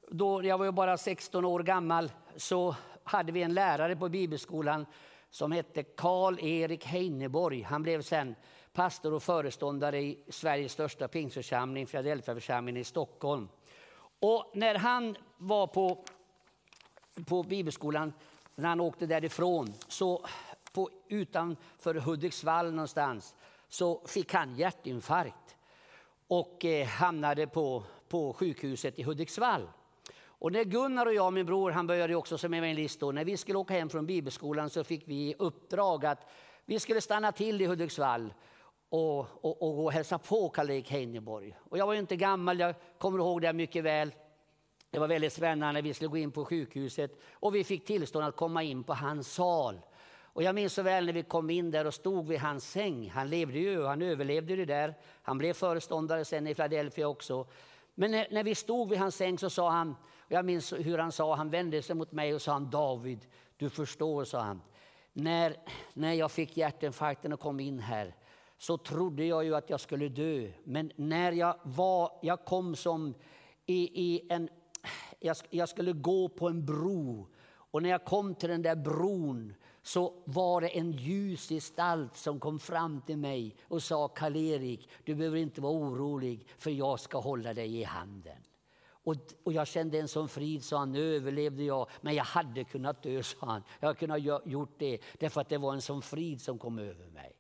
då 0.09 0.43
jag 0.43 0.57
var 0.57 0.71
bara 0.71 0.97
16 0.97 1.45
år 1.45 1.59
gammal, 1.63 2.11
så 2.35 2.75
hade 3.03 3.31
vi 3.31 3.43
en 3.43 3.53
lärare 3.53 3.95
på 3.95 4.09
bibelskolan 4.09 4.85
som 5.29 5.51
hette 5.51 5.83
Karl-Erik 5.83 6.85
Heineborg. 6.85 7.61
Han 7.61 7.83
blev 7.83 8.01
sen 8.01 8.35
pastor 8.73 9.13
och 9.13 9.23
föreståndare 9.23 10.01
i 10.01 10.23
Sveriges 10.29 10.71
största 10.71 11.07
pingstförsamling, 11.07 11.87
Filadelfiaförsamlingen 11.87 12.81
i 12.81 12.83
Stockholm. 12.83 13.49
Och 14.19 14.51
när 14.53 14.75
han 14.75 15.15
var 15.37 15.67
på, 15.67 16.05
på 17.25 17.43
bibelskolan, 17.43 18.13
när 18.55 18.69
han 18.69 18.79
åkte 18.79 19.05
därifrån, 19.05 19.73
så 19.87 20.25
på, 20.73 20.89
utanför 21.07 21.95
Hudiksvall 21.95 22.71
någonstans, 22.71 23.35
så 23.69 24.01
fick 24.07 24.33
han 24.33 24.55
hjärtinfarkt 24.55 25.55
och 26.27 26.65
eh, 26.65 26.87
hamnade 26.87 27.47
på, 27.47 27.83
på 28.07 28.33
sjukhuset 28.33 28.99
i 28.99 29.03
Hudiksvall. 29.03 29.67
Och 30.23 30.51
när 30.51 30.63
Gunnar 30.63 31.05
och 31.05 31.13
jag, 31.13 31.33
min 31.33 31.45
bror, 31.45 31.71
han 31.71 31.87
började 31.87 32.15
också 32.15 32.37
som 32.37 32.53
evangelist 32.53 32.99
då, 32.99 33.11
när 33.11 33.25
vi 33.25 33.37
skulle 33.37 33.57
åka 33.57 33.73
hem 33.73 33.89
från 33.89 34.05
bibelskolan 34.05 34.69
så 34.69 34.83
fick 34.83 35.07
vi 35.07 35.35
uppdrag 35.39 36.05
att 36.05 36.29
vi 36.65 36.79
skulle 36.79 37.01
stanna 37.01 37.31
till 37.31 37.61
i 37.61 37.65
Hudiksvall 37.65 38.33
och, 38.89 39.19
och, 39.19 39.61
och 39.61 39.75
gå 39.75 39.85
och 39.85 39.91
hälsa 39.91 40.17
på 40.17 40.49
Karl-Erik 40.49 40.91
Heineborg. 40.91 41.55
Och 41.69 41.77
jag 41.77 41.85
var 41.85 41.93
ju 41.93 41.99
inte 41.99 42.15
gammal, 42.15 42.59
jag 42.59 42.75
kommer 42.97 43.19
ihåg 43.19 43.41
det 43.41 43.53
mycket 43.53 43.83
väl. 43.83 44.13
Det 44.91 44.99
var 44.99 45.07
väldigt 45.07 45.33
spännande, 45.33 45.81
vi 45.81 45.93
skulle 45.93 46.09
gå 46.09 46.17
in 46.17 46.31
på 46.31 46.45
sjukhuset 46.45 47.19
och 47.31 47.55
vi 47.55 47.63
fick 47.63 47.85
tillstånd 47.85 48.25
att 48.25 48.35
komma 48.35 48.63
in 48.63 48.83
på 48.83 48.93
hans 48.93 49.33
sal. 49.33 49.81
Och 50.33 50.43
jag 50.43 50.55
minns 50.55 50.73
så 50.73 50.81
väl 50.81 51.05
när 51.05 51.13
vi 51.13 51.23
kom 51.23 51.49
in 51.49 51.71
där 51.71 51.87
och 51.87 51.93
stod 51.93 52.27
vid 52.27 52.39
hans 52.39 52.71
säng. 52.71 53.09
Han 53.09 53.29
levde 53.29 53.59
ju, 53.59 53.85
han 53.85 54.01
överlevde 54.01 54.55
det 54.55 54.65
där. 54.65 54.95
Han 55.21 55.37
blev 55.37 55.53
föreståndare 55.53 56.25
sen 56.25 56.47
i 56.47 56.55
Philadelphia 56.55 57.07
också. 57.07 57.47
Men 57.95 58.11
när, 58.11 58.27
när 58.31 58.43
vi 58.43 58.55
stod 58.55 58.89
vid 58.89 58.99
hans 58.99 59.15
säng 59.15 59.37
så 59.37 59.49
sa 59.49 59.69
han, 59.69 59.95
och 60.19 60.31
jag 60.31 60.45
minns 60.45 60.73
hur 60.73 60.97
han 60.97 61.11
sa, 61.11 61.35
han 61.35 61.49
vände 61.49 61.81
sig 61.81 61.95
mot 61.95 62.11
mig 62.11 62.33
och 62.33 62.41
sa 62.41 62.51
han, 62.51 62.69
David, 62.69 63.25
du 63.57 63.69
förstår, 63.69 64.23
sa 64.23 64.39
han. 64.39 64.61
När, 65.13 65.55
när 65.93 66.13
jag 66.13 66.31
fick 66.31 66.57
hjärtinfarkten 66.57 67.33
och 67.33 67.39
kom 67.39 67.59
in 67.59 67.79
här 67.79 68.15
så 68.57 68.77
trodde 68.77 69.25
jag 69.25 69.43
ju 69.43 69.55
att 69.55 69.69
jag 69.69 69.79
skulle 69.79 70.09
dö. 70.09 70.51
Men 70.63 70.91
när 70.95 71.31
jag, 71.31 71.55
var, 71.63 72.11
jag 72.21 72.45
kom 72.45 72.75
som 72.75 73.13
i, 73.65 74.03
i 74.03 74.27
en... 74.29 74.49
Jag, 75.19 75.37
jag 75.49 75.69
skulle 75.69 75.91
gå 75.91 76.29
på 76.29 76.47
en 76.47 76.65
bro 76.65 77.27
och 77.53 77.83
när 77.83 77.89
jag 77.89 78.05
kom 78.05 78.35
till 78.35 78.49
den 78.49 78.61
där 78.61 78.75
bron 78.75 79.53
så 79.83 80.13
var 80.25 80.61
det 80.61 80.67
en 80.67 80.91
ljus 80.91 81.49
gestalt 81.49 82.15
som 82.15 82.39
kom 82.39 82.59
fram 82.59 83.01
till 83.01 83.17
mig 83.17 83.55
och 83.67 83.83
sa 83.83 84.07
Karl-Erik, 84.07 84.89
du 85.03 85.15
behöver 85.15 85.37
inte 85.37 85.61
vara 85.61 85.73
orolig 85.73 86.47
för 86.57 86.71
jag 86.71 86.99
ska 86.99 87.19
hålla 87.19 87.53
dig 87.53 87.79
i 87.79 87.83
handen. 87.83 88.37
Och, 89.03 89.15
och 89.43 89.53
jag 89.53 89.67
kände 89.67 89.99
en 89.99 90.07
sån 90.07 90.29
frid, 90.29 90.63
sa 90.63 90.77
han, 90.77 90.91
nu 90.91 91.15
överlevde 91.15 91.63
jag, 91.63 91.89
men 92.01 92.15
jag 92.15 92.23
hade 92.23 92.63
kunnat 92.63 93.03
dö, 93.03 93.23
sa 93.23 93.37
han. 93.45 93.63
Jag 93.79 93.87
hade 93.87 93.99
kunnat 93.99 94.21
gjort 94.45 94.75
det 94.77 94.99
därför 95.19 95.41
att 95.41 95.49
det 95.49 95.57
var 95.57 95.73
en 95.73 95.81
sån 95.81 96.01
frid 96.01 96.41
som 96.41 96.59
kom 96.59 96.79
över 96.79 97.07
mig. 97.07 97.31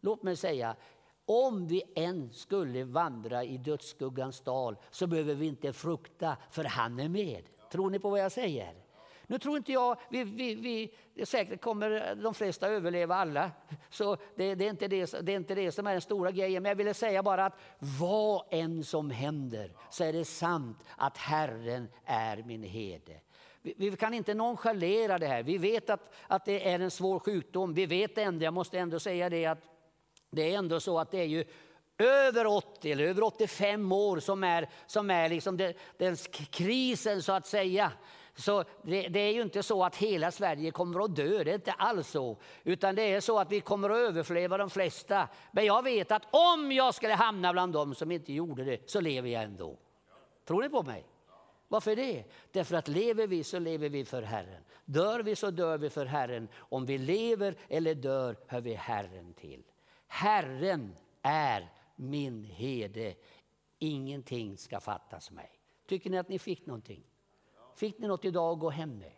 Låt 0.00 0.22
mig 0.22 0.36
säga, 0.36 0.76
om 1.24 1.66
vi 1.66 1.82
än 1.94 2.32
skulle 2.32 2.84
vandra 2.84 3.44
i 3.44 3.58
dödsskuggans 3.58 4.40
dal 4.40 4.76
så 4.90 5.06
behöver 5.06 5.34
vi 5.34 5.46
inte 5.46 5.72
frukta, 5.72 6.36
för 6.50 6.64
han 6.64 7.00
är 7.00 7.08
med. 7.08 7.42
Tror 7.72 7.90
ni 7.90 7.98
på 7.98 8.10
vad 8.10 8.20
jag 8.20 8.32
säger? 8.32 8.87
Nu 9.30 9.38
tror 9.38 9.56
inte 9.56 9.72
jag, 9.72 10.00
vi, 10.10 10.24
vi, 10.24 10.54
vi, 11.14 11.26
säkert 11.26 11.60
kommer 11.60 12.14
de 12.22 12.34
flesta 12.34 12.68
överleva 12.68 13.14
alla, 13.14 13.50
så 13.90 14.16
det, 14.36 14.54
det, 14.54 14.64
är 14.64 14.70
inte 14.70 14.88
det, 14.88 15.14
det 15.22 15.32
är 15.32 15.36
inte 15.36 15.54
det 15.54 15.72
som 15.72 15.86
är 15.86 15.92
den 15.92 16.00
stora 16.00 16.30
grejen. 16.30 16.62
Men 16.62 16.70
jag 16.70 16.76
ville 16.76 16.94
säga 16.94 17.22
bara 17.22 17.46
att 17.46 17.58
vad 17.78 18.44
än 18.50 18.84
som 18.84 19.10
händer 19.10 19.72
så 19.90 20.04
är 20.04 20.12
det 20.12 20.24
sant 20.24 20.78
att 20.96 21.16
Herren 21.16 21.88
är 22.04 22.36
min 22.36 22.62
herde. 22.62 23.20
Vi, 23.62 23.74
vi 23.76 23.96
kan 23.96 24.14
inte 24.14 24.34
nonchalera 24.34 25.18
det 25.18 25.26
här. 25.26 25.42
Vi 25.42 25.58
vet 25.58 25.90
att, 25.90 26.14
att 26.26 26.44
det 26.44 26.70
är 26.70 26.80
en 26.80 26.90
svår 26.90 27.18
sjukdom. 27.18 27.74
Vi 27.74 27.86
vet 27.86 28.18
ändå, 28.18 28.44
jag 28.44 28.54
måste 28.54 28.78
ändå 28.78 29.00
säga 29.00 29.30
det 29.30 29.46
att 29.46 29.62
det 30.30 30.54
är 30.54 30.58
ändå 30.58 30.80
så 30.80 30.98
att 30.98 31.10
det 31.10 31.18
är 31.18 31.24
ju 31.24 31.44
över 31.98 32.46
80 32.46 32.92
eller 32.92 33.04
över 33.04 33.22
85 33.22 33.92
år 33.92 34.20
som 34.20 34.44
är, 34.44 34.68
som 34.86 35.10
är 35.10 35.28
liksom 35.28 35.56
det, 35.56 35.74
den 35.96 36.16
krisen 36.50 37.22
så 37.22 37.32
att 37.32 37.46
säga. 37.46 37.92
Så 38.38 38.64
det, 38.82 39.08
det, 39.08 39.20
är 39.20 39.32
ju 39.32 39.42
inte 39.42 39.62
så 39.62 39.84
att 39.84 39.96
hela 39.96 40.30
Sverige 40.30 40.70
kommer 40.70 41.04
att 41.04 41.16
dö, 41.16 41.44
det 41.44 41.50
är 41.50 41.54
inte 41.54 41.72
alls 41.72 42.08
så. 42.08 42.36
Utan 42.64 42.94
det 42.94 43.02
är 43.02 43.20
så 43.20 43.38
att 43.38 43.52
vi 43.52 43.60
kommer 43.60 43.90
att 43.90 43.96
överleva 43.96 44.58
de 44.58 44.70
flesta. 44.70 45.28
Men 45.52 45.64
jag 45.64 45.82
vet 45.82 46.12
att 46.12 46.22
om 46.30 46.72
jag 46.72 46.94
skulle 46.94 47.14
hamna 47.14 47.52
bland 47.52 47.72
dem 47.72 47.94
som 47.94 48.12
inte 48.12 48.32
gjorde 48.32 48.64
det, 48.64 48.90
så 48.90 49.00
lever 49.00 49.28
jag 49.28 49.42
ändå. 49.42 49.78
Tror 50.44 50.62
ni 50.62 50.68
på 50.68 50.82
mig? 50.82 51.04
Varför 51.68 51.96
det? 51.96 52.24
Därför 52.52 52.76
att 52.76 52.88
lever 52.88 53.26
vi 53.26 53.44
så 53.44 53.58
lever 53.58 53.88
vi 53.88 54.04
för 54.04 54.22
Herren. 54.22 54.62
Dör 54.84 55.20
vi 55.20 55.36
så 55.36 55.50
dör 55.50 55.78
vi 55.78 55.90
för 55.90 56.06
Herren. 56.06 56.48
Om 56.56 56.86
vi 56.86 56.98
lever 56.98 57.54
eller 57.68 57.94
dör 57.94 58.36
hör 58.46 58.60
vi 58.60 58.74
Herren 58.74 59.34
till. 59.34 59.62
Herren 60.06 60.94
är 61.22 61.68
min 61.96 62.44
herde. 62.44 63.14
Ingenting 63.78 64.56
ska 64.56 64.80
fattas 64.80 65.30
mig. 65.30 65.50
Tycker 65.86 66.10
ni 66.10 66.18
att 66.18 66.28
ni 66.28 66.38
fick 66.38 66.66
någonting? 66.66 67.02
Fick 67.78 67.98
ni 67.98 68.08
något 68.08 68.24
idag 68.24 68.52
att 68.52 68.58
gå 68.58 68.70
hem 68.70 68.98
med? 68.98 69.12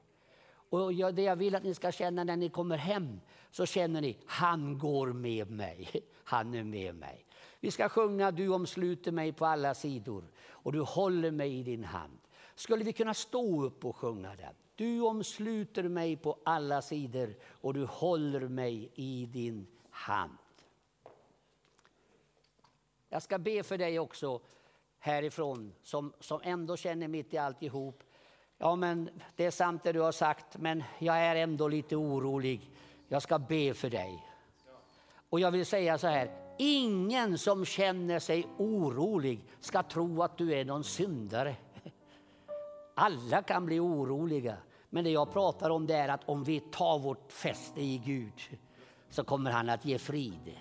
Och 0.70 1.14
det 1.14 1.22
jag 1.22 1.36
vill 1.36 1.54
att 1.54 1.62
ni 1.62 1.74
ska 1.74 1.92
känna 1.92 2.24
när 2.24 2.36
ni 2.36 2.48
kommer 2.48 2.76
hem, 2.76 3.20
så 3.50 3.66
känner 3.66 4.00
ni, 4.00 4.18
han 4.26 4.78
går 4.78 5.12
med 5.12 5.50
mig. 5.50 5.88
Han 6.24 6.54
är 6.54 6.64
med 6.64 6.94
mig. 6.94 7.26
Vi 7.60 7.70
ska 7.70 7.88
sjunga 7.88 8.30
Du 8.30 8.48
omsluter 8.48 9.12
mig 9.12 9.32
på 9.32 9.46
alla 9.46 9.74
sidor 9.74 10.24
och 10.48 10.72
du 10.72 10.80
håller 10.80 11.30
mig 11.30 11.58
i 11.58 11.62
din 11.62 11.84
hand. 11.84 12.18
Skulle 12.54 12.84
vi 12.84 12.92
kunna 12.92 13.14
stå 13.14 13.64
upp 13.64 13.84
och 13.84 13.96
sjunga 13.96 14.36
den? 14.36 14.54
Du 14.74 15.00
omsluter 15.00 15.82
mig 15.82 16.16
på 16.16 16.38
alla 16.44 16.82
sidor 16.82 17.34
och 17.44 17.74
du 17.74 17.84
håller 17.84 18.48
mig 18.48 18.90
i 18.94 19.26
din 19.26 19.66
hand. 19.90 20.38
Jag 23.08 23.22
ska 23.22 23.38
be 23.38 23.62
för 23.62 23.78
dig 23.78 23.98
också 23.98 24.40
härifrån 24.98 25.72
som, 25.82 26.12
som 26.20 26.40
ändå 26.44 26.76
känner 26.76 27.08
mitt 27.08 27.34
i 27.34 27.38
alltihop 27.38 28.02
Ja, 28.62 28.76
men 28.76 29.10
det 29.36 29.44
är 29.44 29.50
sant 29.50 29.82
det 29.82 29.92
du 29.92 30.00
har 30.00 30.12
sagt, 30.12 30.56
men 30.58 30.82
jag 30.98 31.18
är 31.18 31.36
ändå 31.36 31.68
lite 31.68 31.96
orolig. 31.96 32.70
Jag 33.08 33.22
ska 33.22 33.38
be 33.38 33.74
för 33.74 33.90
dig. 33.90 34.26
Och 35.30 35.40
jag 35.40 35.50
vill 35.50 35.66
säga 35.66 35.98
så 35.98 36.06
här, 36.06 36.30
ingen 36.58 37.38
som 37.38 37.64
känner 37.64 38.18
sig 38.18 38.46
orolig 38.56 39.44
ska 39.60 39.82
tro 39.82 40.22
att 40.22 40.38
du 40.38 40.54
är 40.54 40.64
någon 40.64 40.84
syndare. 40.84 41.56
Alla 42.94 43.42
kan 43.42 43.66
bli 43.66 43.80
oroliga, 43.80 44.56
men 44.90 45.04
det 45.04 45.10
jag 45.10 45.32
pratar 45.32 45.70
om 45.70 45.86
det 45.86 45.94
är 45.94 46.08
att 46.08 46.28
om 46.28 46.44
vi 46.44 46.60
tar 46.60 46.98
vårt 46.98 47.32
fäste 47.32 47.80
i 47.80 47.98
Gud 47.98 48.58
så 49.10 49.24
kommer 49.24 49.50
han 49.50 49.68
att 49.70 49.84
ge 49.84 49.98
frid. 49.98 50.56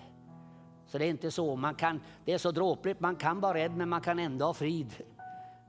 Så 0.86 0.98
det 0.98 1.04
är 1.04 1.10
inte 1.10 1.30
så, 1.30 1.56
man 1.56 1.74
kan, 1.74 2.00
det 2.24 2.32
är 2.32 2.38
så 2.38 2.50
dråpligt, 2.50 3.00
man 3.00 3.16
kan 3.16 3.40
vara 3.40 3.54
rädd 3.54 3.76
men 3.76 3.88
man 3.88 4.00
kan 4.00 4.18
ändå 4.18 4.46
ha 4.46 4.54
frid. 4.54 4.94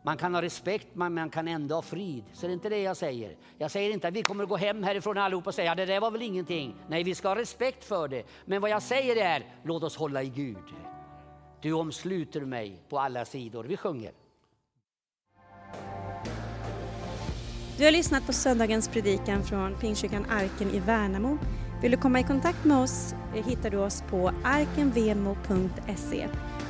Man 0.04 0.18
kan 0.18 0.34
ha 0.34 0.42
respekt, 0.42 0.88
men 0.94 1.14
man 1.14 1.30
kan 1.30 1.48
ändå 1.48 1.76
ha 1.76 1.82
frid. 1.82 2.24
Så 2.34 2.46
det 2.46 2.52
är 2.52 2.54
inte 2.54 2.70
det 2.70 2.82
jag 2.82 2.98
säger. 2.98 3.36
Jag 3.58 3.72
säger 3.72 3.92
inte 3.92 4.08
att 4.08 4.14
vi 4.14 4.24
kommer 4.24 4.46
gå 4.46 4.58
hem 4.58 4.84
härifrån 4.84 5.18
allihop 5.18 5.48
och 5.48 5.56
säga 5.56 5.76
det 5.76 5.86
där 5.86 6.00
var 6.00 6.12
väl 6.12 6.22
ingenting. 6.22 6.76
Nej, 6.88 7.04
vi 7.04 7.16
ska 7.16 7.28
ha 7.28 7.36
respekt 7.36 7.84
för 7.84 8.08
det. 8.08 8.24
Men 8.46 8.62
vad 8.62 8.70
jag 8.70 8.82
säger 8.82 9.16
är, 9.16 9.46
låt 9.64 9.84
oss 9.84 9.98
hålla 9.98 10.24
i 10.24 10.30
Gud. 10.30 10.58
Du 11.62 11.74
omsluter 11.74 12.42
mig 12.42 12.82
på 12.90 13.00
alla 13.00 13.26
sidor. 13.26 13.64
Vi 13.64 13.78
sjunger. 13.78 14.12
Du 17.78 17.86
har 17.86 17.92
lyssnat 17.92 18.26
på 18.26 18.34
söndagens 18.34 18.90
predikan 18.90 19.44
från 19.44 19.76
Pingstkyrkan 19.76 20.26
Arken 20.30 20.70
i 20.72 20.80
Värnamo. 20.80 21.38
Vill 21.82 21.92
du 21.92 21.98
komma 21.98 22.20
i 22.20 22.24
kontakt 22.24 22.66
med 22.66 22.78
oss 22.78 23.16
eh, 23.36 23.46
hittar 23.46 23.70
du 23.70 23.78
oss 23.78 24.04
på 24.10 24.32
arkenvemo.se. 24.44 26.28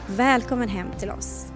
Välkommen 0.08 0.70
hem 0.70 0.88
till 1.00 1.10
oss. 1.10 1.51